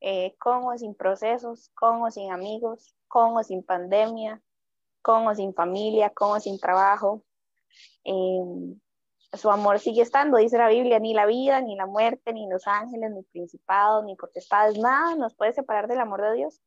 [0.00, 0.36] eh,
[0.76, 4.40] sin procesos, con sin amigos, con sin pandemia,
[5.02, 7.24] con sin familia, con sin trabajo,
[8.04, 8.76] eh,
[9.32, 12.64] su amor sigue estando, dice la Biblia, ni la vida, ni la muerte, ni los
[12.68, 16.60] ángeles, ni principados, ni potestades, nada nos puede separar del amor de Dios.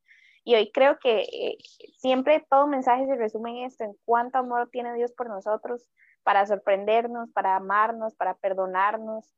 [0.43, 1.57] Y hoy creo que eh,
[1.97, 5.89] siempre todo mensaje se resume en esto, en cuánto amor tiene Dios por nosotros,
[6.23, 9.33] para sorprendernos, para amarnos, para perdonarnos,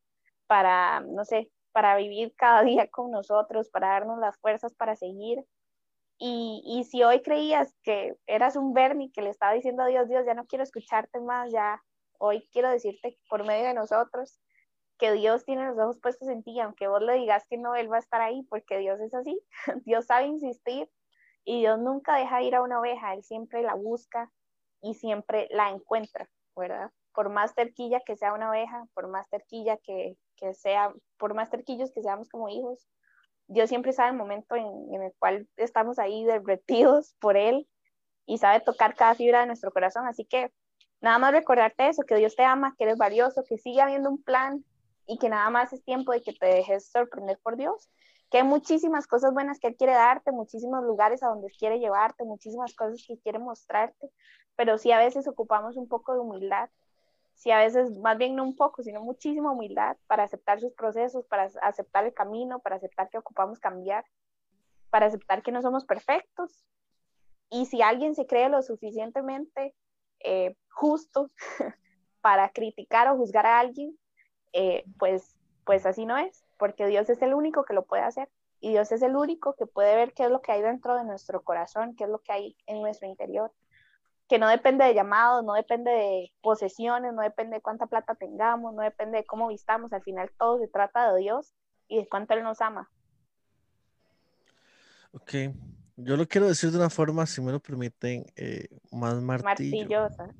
[0.47, 5.43] para, no sé, para vivir cada día con nosotros, para darnos las fuerzas para seguir.
[6.17, 10.07] Y, y si hoy creías que eras un Bernie que le estaba diciendo a Dios,
[10.07, 11.81] Dios, ya no quiero escucharte más, ya
[12.17, 14.39] Hoy quiero decirte por medio de nosotros
[14.97, 17.91] que Dios tiene los ojos puestos en ti, aunque vos le digas que no, Él
[17.91, 19.37] va a estar ahí, porque Dios es así,
[19.85, 20.89] Dios sabe insistir
[21.45, 24.31] y Dios nunca deja ir a una oveja, Él siempre la busca
[24.81, 26.91] y siempre la encuentra, ¿verdad?
[27.13, 31.49] Por más terquilla que sea una oveja, por más terquilla que, que sea, por más
[31.49, 32.87] terquillos que seamos como hijos,
[33.47, 37.67] Dios siempre sabe el momento en, en el cual estamos ahí derretidos por Él
[38.25, 40.51] y sabe tocar cada fibra de nuestro corazón, así que
[41.01, 44.23] Nada más recordarte eso, que Dios te ama, que eres valioso, que sigue habiendo un
[44.23, 44.65] plan
[45.05, 47.89] y que nada más es tiempo de que te dejes sorprender por Dios,
[48.35, 52.25] que hay muchísimas cosas buenas que Él quiere darte, muchísimos lugares a donde quiere llevarte,
[52.25, 54.11] muchísimas cosas que quiere mostrarte,
[54.57, 56.69] pero sí a veces ocupamos un poco de humildad,
[57.33, 61.25] sí a veces más bien no un poco, sino muchísima humildad para aceptar sus procesos,
[61.27, 64.03] para aceptar el camino, para aceptar que ocupamos cambiar,
[64.89, 66.65] para aceptar que no somos perfectos.
[67.49, 69.73] Y si alguien se cree lo suficientemente
[70.19, 71.31] eh, justo
[72.19, 73.97] para criticar o juzgar a alguien,
[74.51, 78.29] eh, pues, pues así no es, porque Dios es el único que lo puede hacer
[78.59, 81.03] y Dios es el único que puede ver qué es lo que hay dentro de
[81.03, 83.51] nuestro corazón, qué es lo que hay en nuestro interior,
[84.27, 88.73] que no depende de llamados, no depende de posesiones, no depende de cuánta plata tengamos,
[88.73, 91.53] no depende de cómo vistamos, al final todo se trata de Dios
[91.87, 92.89] y de cuánto Él nos ama.
[95.11, 95.31] Ok,
[95.97, 100.01] yo lo quiero decir de una forma, si me lo permiten, eh, más martillo.
[100.01, 100.33] Martillosa.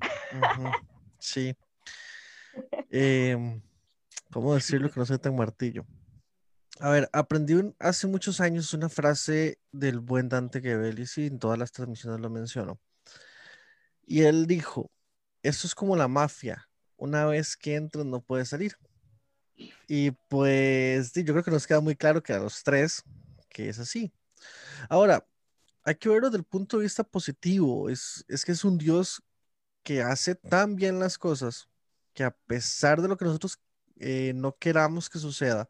[1.18, 1.56] Sí.
[2.90, 3.60] Em,
[4.32, 5.84] ¿Cómo decirlo que no soy tan martillo?
[6.80, 11.58] A ver, aprendí hace muchos años una frase del buen Dante Gebellis y en todas
[11.58, 12.78] las transmisiones lo menciono.
[14.06, 14.90] Y él dijo,
[15.42, 18.76] esto es como la mafia, una vez que entras no puedes salir.
[19.88, 23.02] Y pues yo creo que nos queda muy claro que a los tres
[23.48, 24.12] que es así.
[24.90, 25.26] Ahora,
[25.82, 27.88] hay que verlo desde el punto de vista positivo.
[27.88, 29.22] Es, es que es un Dios
[29.82, 31.68] que hace tan bien las cosas
[32.12, 33.58] que a pesar de lo que nosotros
[33.98, 35.68] eh, no queramos que suceda,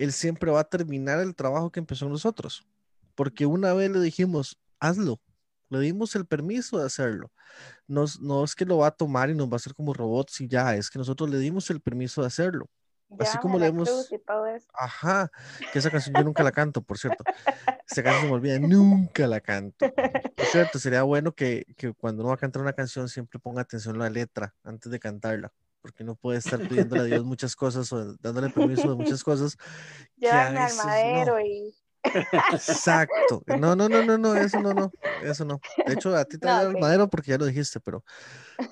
[0.00, 2.66] Él siempre va a terminar el trabajo que empezó nosotros.
[3.14, 5.20] Porque una vez le dijimos, hazlo,
[5.68, 7.30] le dimos el permiso de hacerlo.
[7.86, 10.40] No, no es que lo va a tomar y nos va a hacer como robots
[10.40, 12.70] y ya, es que nosotros le dimos el permiso de hacerlo.
[13.18, 14.08] Así como le hemos...
[14.72, 15.30] Ajá,
[15.70, 17.22] que esa canción yo nunca la canto, por cierto.
[17.86, 19.86] Esa canción se me olvida, nunca la canto.
[20.34, 23.60] Por cierto, sería bueno que, que cuando uno va a cantar una canción siempre ponga
[23.60, 27.56] atención a la letra antes de cantarla, porque no puede estar pidiéndole a Dios muchas
[27.56, 29.56] cosas o dándole permiso de muchas cosas.
[30.16, 30.84] Llévame al no.
[30.84, 31.74] madero y
[32.52, 33.42] Exacto.
[33.46, 34.90] No, no, no, no, no, eso no, no,
[35.22, 35.60] eso no.
[35.86, 36.80] De hecho, a ti te No, el ok.
[36.80, 38.04] madero porque ya lo dijiste, pero,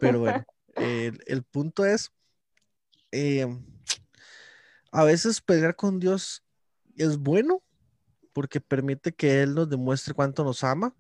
[0.01, 0.45] pero bueno,
[0.77, 2.11] el, el punto es,
[3.13, 3.47] eh,
[4.93, 6.43] a veces pelear con Dios
[6.97, 7.63] es bueno
[8.33, 10.95] porque permite que Él nos demuestre cuánto nos ama.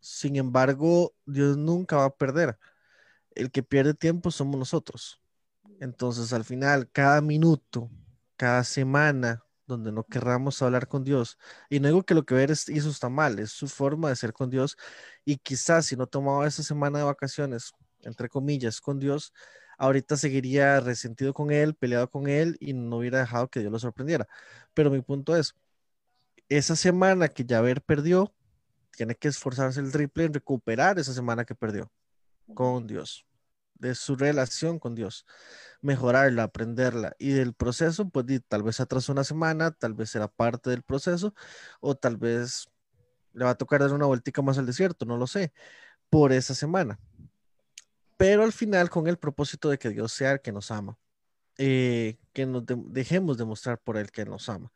[0.00, 2.58] Sin embargo, Dios nunca va a perder.
[3.34, 5.20] El que pierde tiempo somos nosotros.
[5.80, 7.90] Entonces, al final, cada minuto,
[8.36, 11.38] cada semana donde no querramos hablar con Dios,
[11.70, 14.16] y no digo que lo que ver es, hizo está mal, es su forma de
[14.16, 14.76] ser con Dios,
[15.24, 19.32] y quizás si no tomaba esa semana de vacaciones, entre comillas, con Dios,
[19.78, 23.78] ahorita seguiría resentido con Él, peleado con Él, y no hubiera dejado que Dios lo
[23.78, 24.28] sorprendiera.
[24.74, 25.54] Pero mi punto es,
[26.50, 28.34] esa semana que Yaver perdió,
[28.90, 31.90] tiene que esforzarse el triple en recuperar esa semana que perdió
[32.54, 33.24] con Dios,
[33.80, 35.26] de su relación con Dios,
[35.80, 40.70] mejorarla, aprenderla y del proceso, pues tal vez atrasó una semana, tal vez será parte
[40.70, 41.34] del proceso
[41.80, 42.68] o tal vez
[43.32, 45.52] le va a tocar dar una vueltica más al desierto, no lo sé,
[46.10, 47.00] por esa semana.
[48.18, 50.98] Pero al final con el propósito de que Dios sea el que nos ama,
[51.56, 54.70] eh, que nos de- dejemos demostrar por Él que nos ama.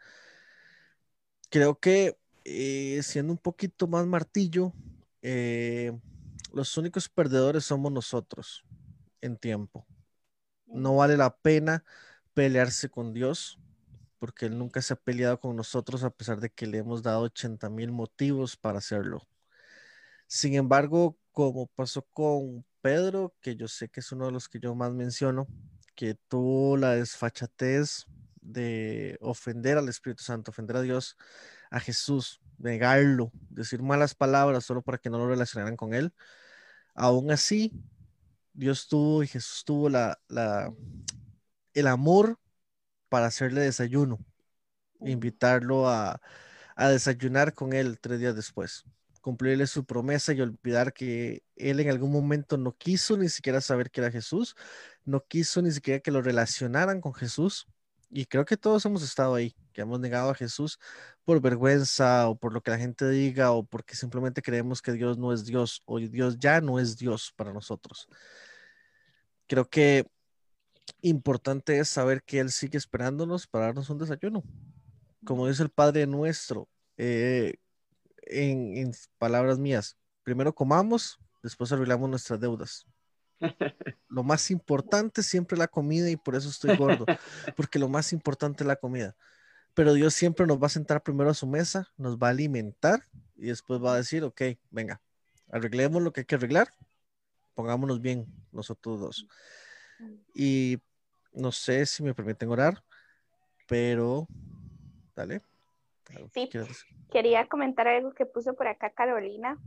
[1.51, 4.73] Creo que eh, siendo un poquito más martillo,
[5.21, 5.93] eh,
[6.55, 8.65] los únicos perdedores somos nosotros
[9.25, 9.87] en tiempo.
[10.67, 11.85] No vale la pena
[12.35, 13.59] pelearse con Dios
[14.19, 17.23] porque Él nunca se ha peleado con nosotros a pesar de que le hemos dado
[17.23, 19.27] 80 mil motivos para hacerlo.
[20.27, 24.61] Sin embargo, como pasó con Pedro, que yo sé que es uno de los que
[24.61, 25.47] yo más menciono,
[25.95, 28.07] que tuvo la desfachatez
[28.41, 31.17] de ofender al Espíritu Santo, ofender a Dios,
[31.71, 36.15] a Jesús, negarlo, decir malas palabras solo para que no lo relacionaran con Él.
[36.95, 37.73] Aún así,
[38.55, 40.73] Dios tuvo y Jesús tuvo la, la,
[41.75, 42.39] el amor
[43.09, 44.19] para hacerle desayuno,
[45.01, 46.21] invitarlo a,
[46.77, 48.85] a desayunar con él tres días después,
[49.21, 53.91] cumplirle su promesa y olvidar que él en algún momento no quiso ni siquiera saber
[53.91, 54.55] que era Jesús,
[55.05, 57.67] no quiso ni siquiera que lo relacionaran con Jesús.
[58.11, 60.79] Y creo que todos hemos estado ahí, que hemos negado a Jesús
[61.25, 65.19] por vergüenza o por lo que la gente diga o porque simplemente creemos que Dios
[65.19, 68.09] no es Dios o Dios ya no es Dios para nosotros.
[69.47, 70.07] Creo que
[71.03, 74.43] importante es saber que Él sigue esperándonos para darnos un desayuno.
[75.27, 77.55] Como dice el Padre nuestro, eh,
[78.23, 82.87] en, en palabras mías, primero comamos, después arreglamos nuestras deudas.
[84.09, 87.05] Lo más importante es siempre la comida y por eso estoy gordo,
[87.57, 89.17] porque lo más importante es la comida.
[89.75, 93.09] Pero Dios siempre nos va a sentar primero a su mesa, nos va a alimentar
[93.37, 95.01] y después va a decir, ok, venga,
[95.51, 96.69] arreglemos lo que hay que arreglar,
[97.55, 99.27] pongámonos bien nosotros dos.
[100.35, 100.79] Y
[101.33, 102.83] no sé si me permiten orar,
[103.67, 104.29] pero
[105.15, 105.43] dale.
[106.15, 106.87] ¿algo que Sí.
[107.11, 109.59] Quería comentar algo que puso por acá Carolina.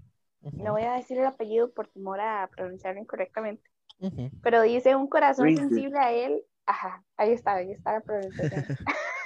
[0.54, 4.30] No voy a decir el apellido por temor a pronunciarlo incorrectamente, ujú.
[4.42, 6.44] pero dice un corazón sensible a él.
[6.66, 8.66] Ajá, ahí está, ahí está la pronunciación.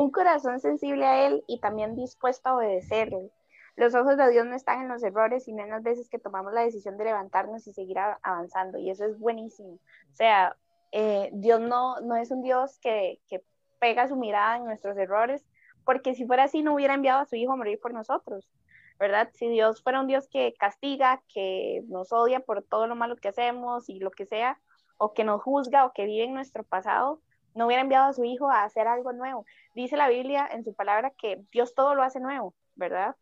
[0.00, 3.30] un corazón sensible a él y también dispuesto a obedecerle.
[3.76, 6.54] Los ojos de Dios no están en los errores, sino en las veces que tomamos
[6.54, 8.78] la decisión de levantarnos y seguir avanzando.
[8.78, 9.74] Y eso es buenísimo.
[9.74, 10.56] O sea,
[10.92, 13.42] eh, Dios no, no es un Dios que, que
[13.78, 15.46] pega su mirada en nuestros errores,
[15.84, 18.50] porque si fuera así no hubiera enviado a su Hijo a morir por nosotros,
[18.98, 19.28] ¿verdad?
[19.34, 23.28] Si Dios fuera un Dios que castiga, que nos odia por todo lo malo que
[23.28, 24.58] hacemos y lo que sea,
[24.96, 27.20] o que nos juzga o que vive en nuestro pasado,
[27.54, 29.46] no hubiera enviado a su Hijo a hacer algo nuevo.
[29.74, 33.16] Dice la Biblia en su palabra que Dios todo lo hace nuevo, ¿verdad?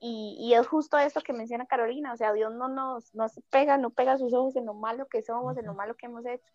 [0.00, 3.78] Y, y es justo esto que menciona Carolina, o sea, Dios no nos, nos pega,
[3.78, 6.52] no pega sus ojos en lo malo que somos, en lo malo que hemos hecho,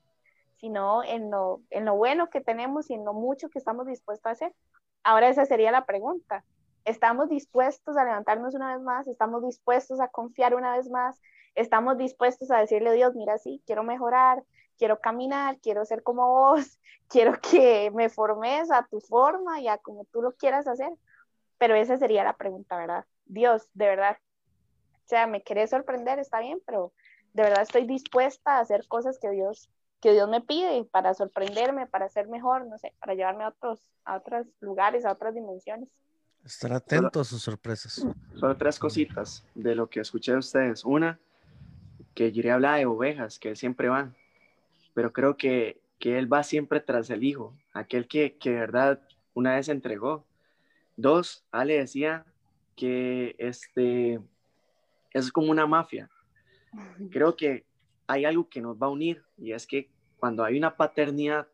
[0.58, 4.26] sino en lo, en lo bueno que tenemos y en lo mucho que estamos dispuestos
[4.26, 4.54] a hacer.
[5.04, 6.44] Ahora esa sería la pregunta.
[6.84, 9.08] ¿Estamos dispuestos a levantarnos una vez más?
[9.08, 11.22] ¿Estamos dispuestos a confiar una vez más?
[11.56, 14.44] ¿Estamos dispuestos a decirle a Dios, mira, sí, quiero mejorar,
[14.78, 16.80] quiero caminar, quiero ser como vos,
[17.10, 20.92] quiero que me formes a tu forma y a como tú lo quieras hacer?
[21.58, 23.06] Pero esa sería la pregunta, ¿verdad?
[23.26, 24.18] Dios, de verdad.
[25.06, 26.94] O sea, me querés sorprender, está bien, pero
[27.34, 29.70] de verdad estoy dispuesta a hacer cosas que Dios
[30.02, 33.80] que Dios me pide para sorprenderme, para ser mejor, no sé, para llevarme a otros,
[34.06, 35.90] a otros lugares, a otras dimensiones.
[36.46, 38.06] Estar atento a sus sorpresas.
[38.36, 40.86] Solo tres cositas de lo que escuché de ustedes.
[40.86, 41.20] Una,
[42.14, 44.14] que Jiré habla de ovejas, que él siempre va,
[44.98, 49.00] pero creo que, que él va siempre tras el hijo, aquel que, que de verdad
[49.36, 50.26] una vez entregó.
[50.96, 52.26] Dos, Ale decía
[52.76, 54.20] que este
[55.14, 56.10] es como una mafia.
[57.12, 57.64] Creo que
[58.08, 59.88] hay algo que nos va a unir y es que
[60.18, 61.48] cuando hay una paternidad,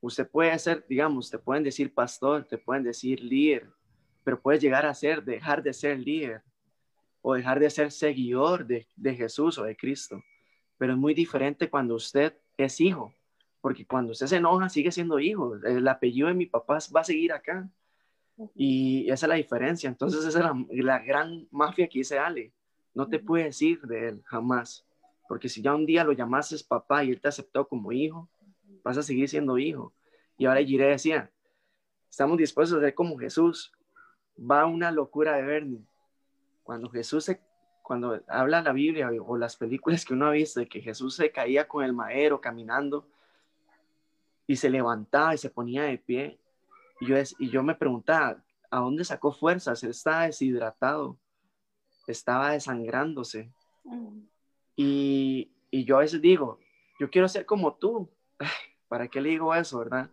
[0.00, 3.68] usted puede ser, digamos, te pueden decir pastor, te pueden decir líder,
[4.24, 6.42] pero puedes llegar a ser, dejar de ser líder
[7.20, 10.22] o dejar de ser seguidor de, de Jesús o de Cristo.
[10.82, 13.14] Pero es muy diferente cuando usted es hijo,
[13.60, 15.54] porque cuando usted se enoja sigue siendo hijo.
[15.64, 17.70] El apellido de mi papá va a seguir acá.
[18.56, 19.88] Y esa es la diferencia.
[19.88, 22.52] Entonces esa es la, la gran mafia que dice Ale.
[22.94, 24.84] No te puedes ir de él jamás.
[25.28, 28.28] Porque si ya un día lo llamases papá y él te aceptó como hijo,
[28.82, 29.94] vas a seguir siendo hijo.
[30.36, 31.30] Y ahora Jiré decía,
[32.10, 33.70] estamos dispuestos a ser como Jesús.
[34.36, 35.86] Va una locura de Bernie.
[36.64, 37.40] Cuando Jesús se,
[37.82, 41.30] cuando habla la Biblia o las películas que uno ha visto de que Jesús se
[41.32, 43.06] caía con el madero caminando
[44.46, 46.38] y se levantaba y se ponía de pie.
[47.00, 49.82] Y yo, es- y yo me preguntaba, ¿a dónde sacó fuerzas?
[49.82, 51.18] Él estaba deshidratado,
[52.06, 53.52] estaba desangrándose.
[53.84, 54.22] Ujú.
[54.76, 56.58] Y, y yo a veces digo,
[56.98, 58.08] yo quiero ser como tú.
[58.88, 60.10] ¿Para qué le digo eso, verdad?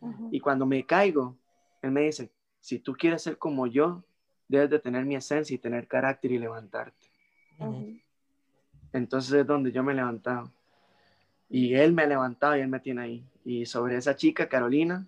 [0.00, 0.28] Ujú.
[0.32, 1.36] Y cuando me caigo,
[1.82, 4.04] él me dice, si tú quieres ser como yo,
[4.48, 7.06] debes de tener mi esencia y tener carácter y levantarte.
[8.92, 10.52] Entonces es donde yo me he levantado.
[11.48, 13.24] Y él me ha levantado y él me tiene ahí.
[13.44, 15.06] Y sobre esa chica, Carolina,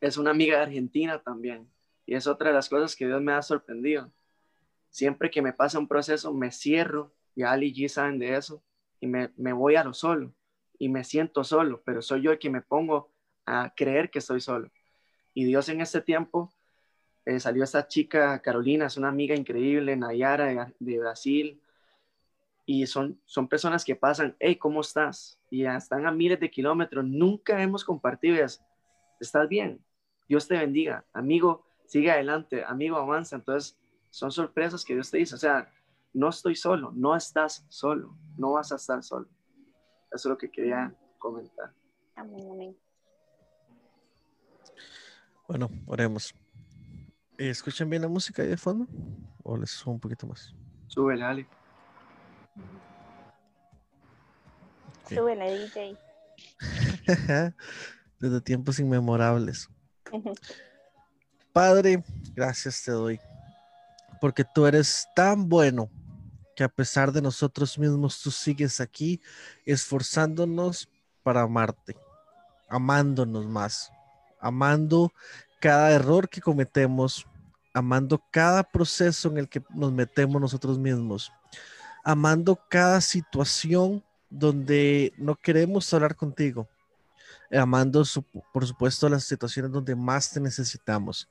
[0.00, 1.68] es una amiga de Argentina también.
[2.06, 4.10] Y es otra de las cosas que Dios me ha sorprendido.
[4.90, 8.62] Siempre que me pasa un proceso, me cierro, y Ali y G saben de eso,
[9.00, 10.34] y me, me voy a lo solo.
[10.78, 13.10] Y me siento solo, pero soy yo el que me pongo
[13.46, 14.70] a creer que estoy solo.
[15.34, 16.52] Y Dios en este tiempo
[17.24, 21.60] eh, salió esta chica, Carolina, es una amiga increíble, Nayara de, de Brasil,
[22.64, 25.38] y son, son personas que pasan, hey, ¿cómo estás?
[25.50, 28.44] Y ya están a miles de kilómetros, nunca hemos compartido.
[29.20, 29.84] ¿Estás bien?
[30.28, 31.04] Dios te bendiga.
[31.12, 32.64] Amigo, sigue adelante.
[32.64, 33.36] Amigo, avanza.
[33.36, 33.78] Entonces,
[34.10, 35.34] son sorpresas que Dios te dice.
[35.34, 35.70] O sea,
[36.12, 39.28] no estoy solo, no estás solo, no vas a estar solo.
[40.10, 41.72] Eso es lo que quería comentar.
[42.14, 42.76] Amén, amén.
[45.48, 46.34] Bueno, oremos.
[47.38, 48.86] Eh, ¿Escuchan bien la música ahí de fondo?
[49.42, 50.54] ¿O les subo un poquito más?
[50.88, 51.46] Súbele, Ale.
[55.04, 55.14] Ok.
[55.14, 55.98] Súbele, DJ.
[58.20, 59.68] Desde tiempos inmemorables.
[61.52, 62.02] Padre,
[62.34, 63.20] gracias te doy,
[64.20, 65.90] porque tú eres tan bueno
[66.56, 69.20] que a pesar de nosotros mismos tú sigues aquí
[69.66, 70.88] esforzándonos
[71.22, 71.94] para amarte,
[72.68, 73.92] amándonos más,
[74.40, 75.12] amando
[75.62, 77.24] cada error que cometemos,
[77.72, 81.32] amando cada proceso en el que nos metemos nosotros mismos,
[82.02, 86.68] amando cada situación donde no queremos hablar contigo,
[87.52, 88.02] amando
[88.52, 91.28] por supuesto las situaciones donde más te necesitamos.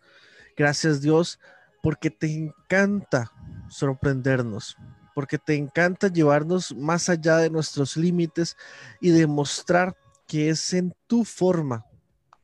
[0.55, 1.37] Gracias Dios
[1.83, 3.33] porque te encanta
[3.67, 4.77] sorprendernos,
[5.13, 8.55] porque te encanta llevarnos más allá de nuestros límites
[9.01, 9.93] y demostrar
[10.25, 11.85] que es en tu forma,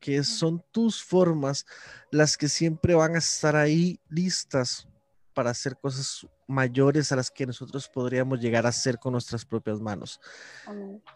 [0.08, 1.66] que son tus formas
[2.10, 4.88] las que siempre van a estar ahí listas
[5.34, 9.82] para hacer cosas mayores a las que nosotros podríamos llegar a hacer con nuestras propias
[9.82, 10.18] manos.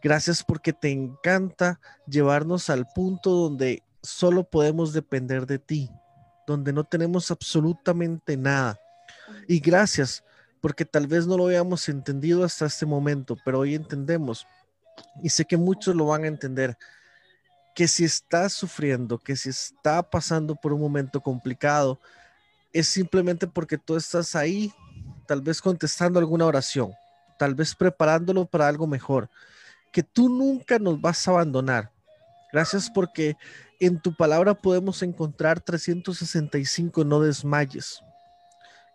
[0.03, 5.89] Gracias porque te encanta llevarnos al punto donde solo podemos depender de ti,
[6.47, 8.79] donde no tenemos absolutamente nada.
[9.49, 10.23] Y gracias
[10.61, 14.47] porque tal vez no lo habíamos entendido hasta este momento, pero hoy entendemos.
[15.23, 16.77] Y sé que muchos lo van a entender.
[17.75, 21.99] Que si estás sufriendo, que si está pasando por un momento complicado,
[22.73, 24.73] es simplemente porque tú estás ahí,
[25.27, 26.93] tal vez contestando alguna oración,
[27.39, 29.29] tal vez preparándolo para algo mejor
[29.93, 31.93] que tú nunca nos vas a abandonar.
[32.51, 33.37] Gracias porque
[33.79, 38.01] en tu palabra podemos encontrar 365 no desmayes.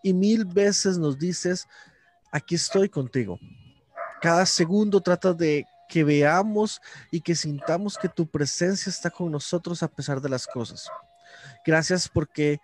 [0.03, 1.67] Y mil veces nos dices,
[2.31, 3.39] aquí estoy contigo.
[4.21, 6.81] Cada segundo trata de que veamos
[7.11, 10.89] y que sintamos que tu presencia está con nosotros a pesar de las cosas.
[11.65, 12.59] Gracias porque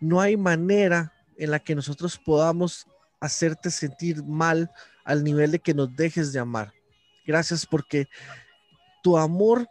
[0.00, 2.86] no hay manera en la que nosotros podamos
[3.20, 4.70] hacerte sentir mal
[5.04, 6.72] al nivel de que nos dejes de amar.
[7.26, 8.06] Gracias porque
[9.02, 9.68] tu amor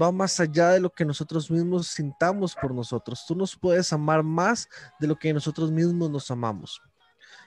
[0.00, 3.24] va más allá de lo que nosotros mismos sintamos por nosotros.
[3.26, 6.80] Tú nos puedes amar más de lo que nosotros mismos nos amamos.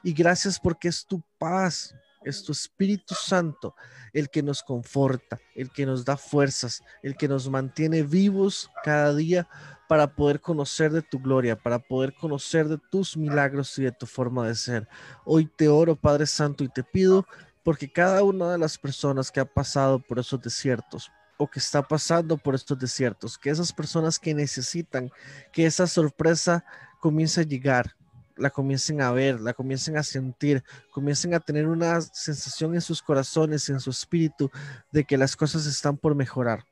[0.04, 1.96] Y gracias porque es tu paz
[2.26, 3.76] Es tu Espíritu Santo
[4.12, 9.16] el que nos conforta, el que nos da fuerzas, el que nos mantiene vivos cada
[9.16, 9.48] día
[9.88, 14.06] para poder conocer de tu gloria, para poder conocer de tus milagros y de tu
[14.06, 14.88] forma de ser.
[15.24, 17.26] Hoy te oro, Padre Santo, y te pido
[17.64, 21.82] porque cada una de las personas que ha pasado por esos desiertos o que está
[21.82, 25.10] pasando por estos desiertos, que esas personas que necesitan
[25.52, 26.64] que esa sorpresa
[27.00, 27.96] comience a llegar,
[28.38, 33.02] la comiencen a ver, la comiencen a sentir, comiencen a tener una sensación en sus
[33.02, 34.50] corazones, en su espíritu,
[34.92, 36.66] de que las cosas están por mejorar,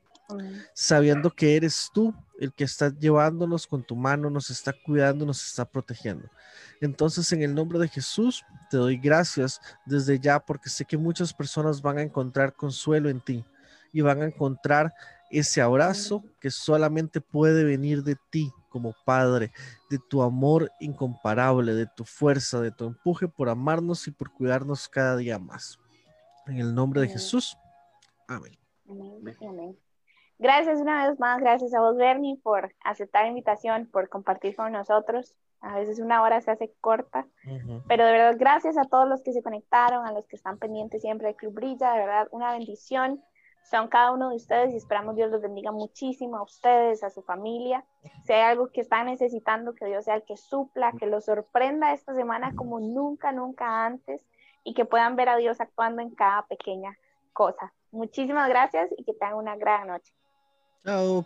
[0.74, 5.46] sabiendo que eres tú el que está llevándonos con tu mano, nos está cuidando, nos
[5.46, 6.28] está protegiendo.
[6.80, 11.32] Entonces, en el nombre de Jesús, te doy gracias desde ya porque sé que muchas
[11.32, 13.44] personas van a encontrar consuelo en ti
[13.92, 14.92] y van a encontrar
[15.30, 19.52] ese abrazo que solamente puede venir de ti como Padre,
[19.88, 24.88] de tu amor incomparable, de tu fuerza, de tu empuje por amarnos y por cuidarnos
[24.88, 25.78] cada día más.
[26.48, 27.56] En el nombre de Jesús.
[28.26, 28.58] Amén.
[28.88, 29.78] Amén.
[30.40, 34.72] Gracias una vez más, gracias a vos, Bernie, por aceptar la invitación, por compartir con
[34.72, 35.36] nosotros.
[35.60, 37.28] A veces una hora se hace corta,
[37.86, 41.00] pero de verdad, gracias a todos los que se conectaron, a los que están pendientes
[41.00, 43.22] siempre del Club Brilla, de verdad, una bendición.
[43.64, 47.22] Son cada uno de ustedes y esperamos Dios los bendiga muchísimo a ustedes, a su
[47.22, 47.84] familia.
[48.24, 51.92] Si hay algo que están necesitando, que Dios sea el que supla, que los sorprenda
[51.92, 54.24] esta semana como nunca, nunca antes
[54.64, 56.96] y que puedan ver a Dios actuando en cada pequeña
[57.32, 57.72] cosa.
[57.90, 60.12] Muchísimas gracias y que tengan una gran noche.
[60.84, 61.24] Ciao.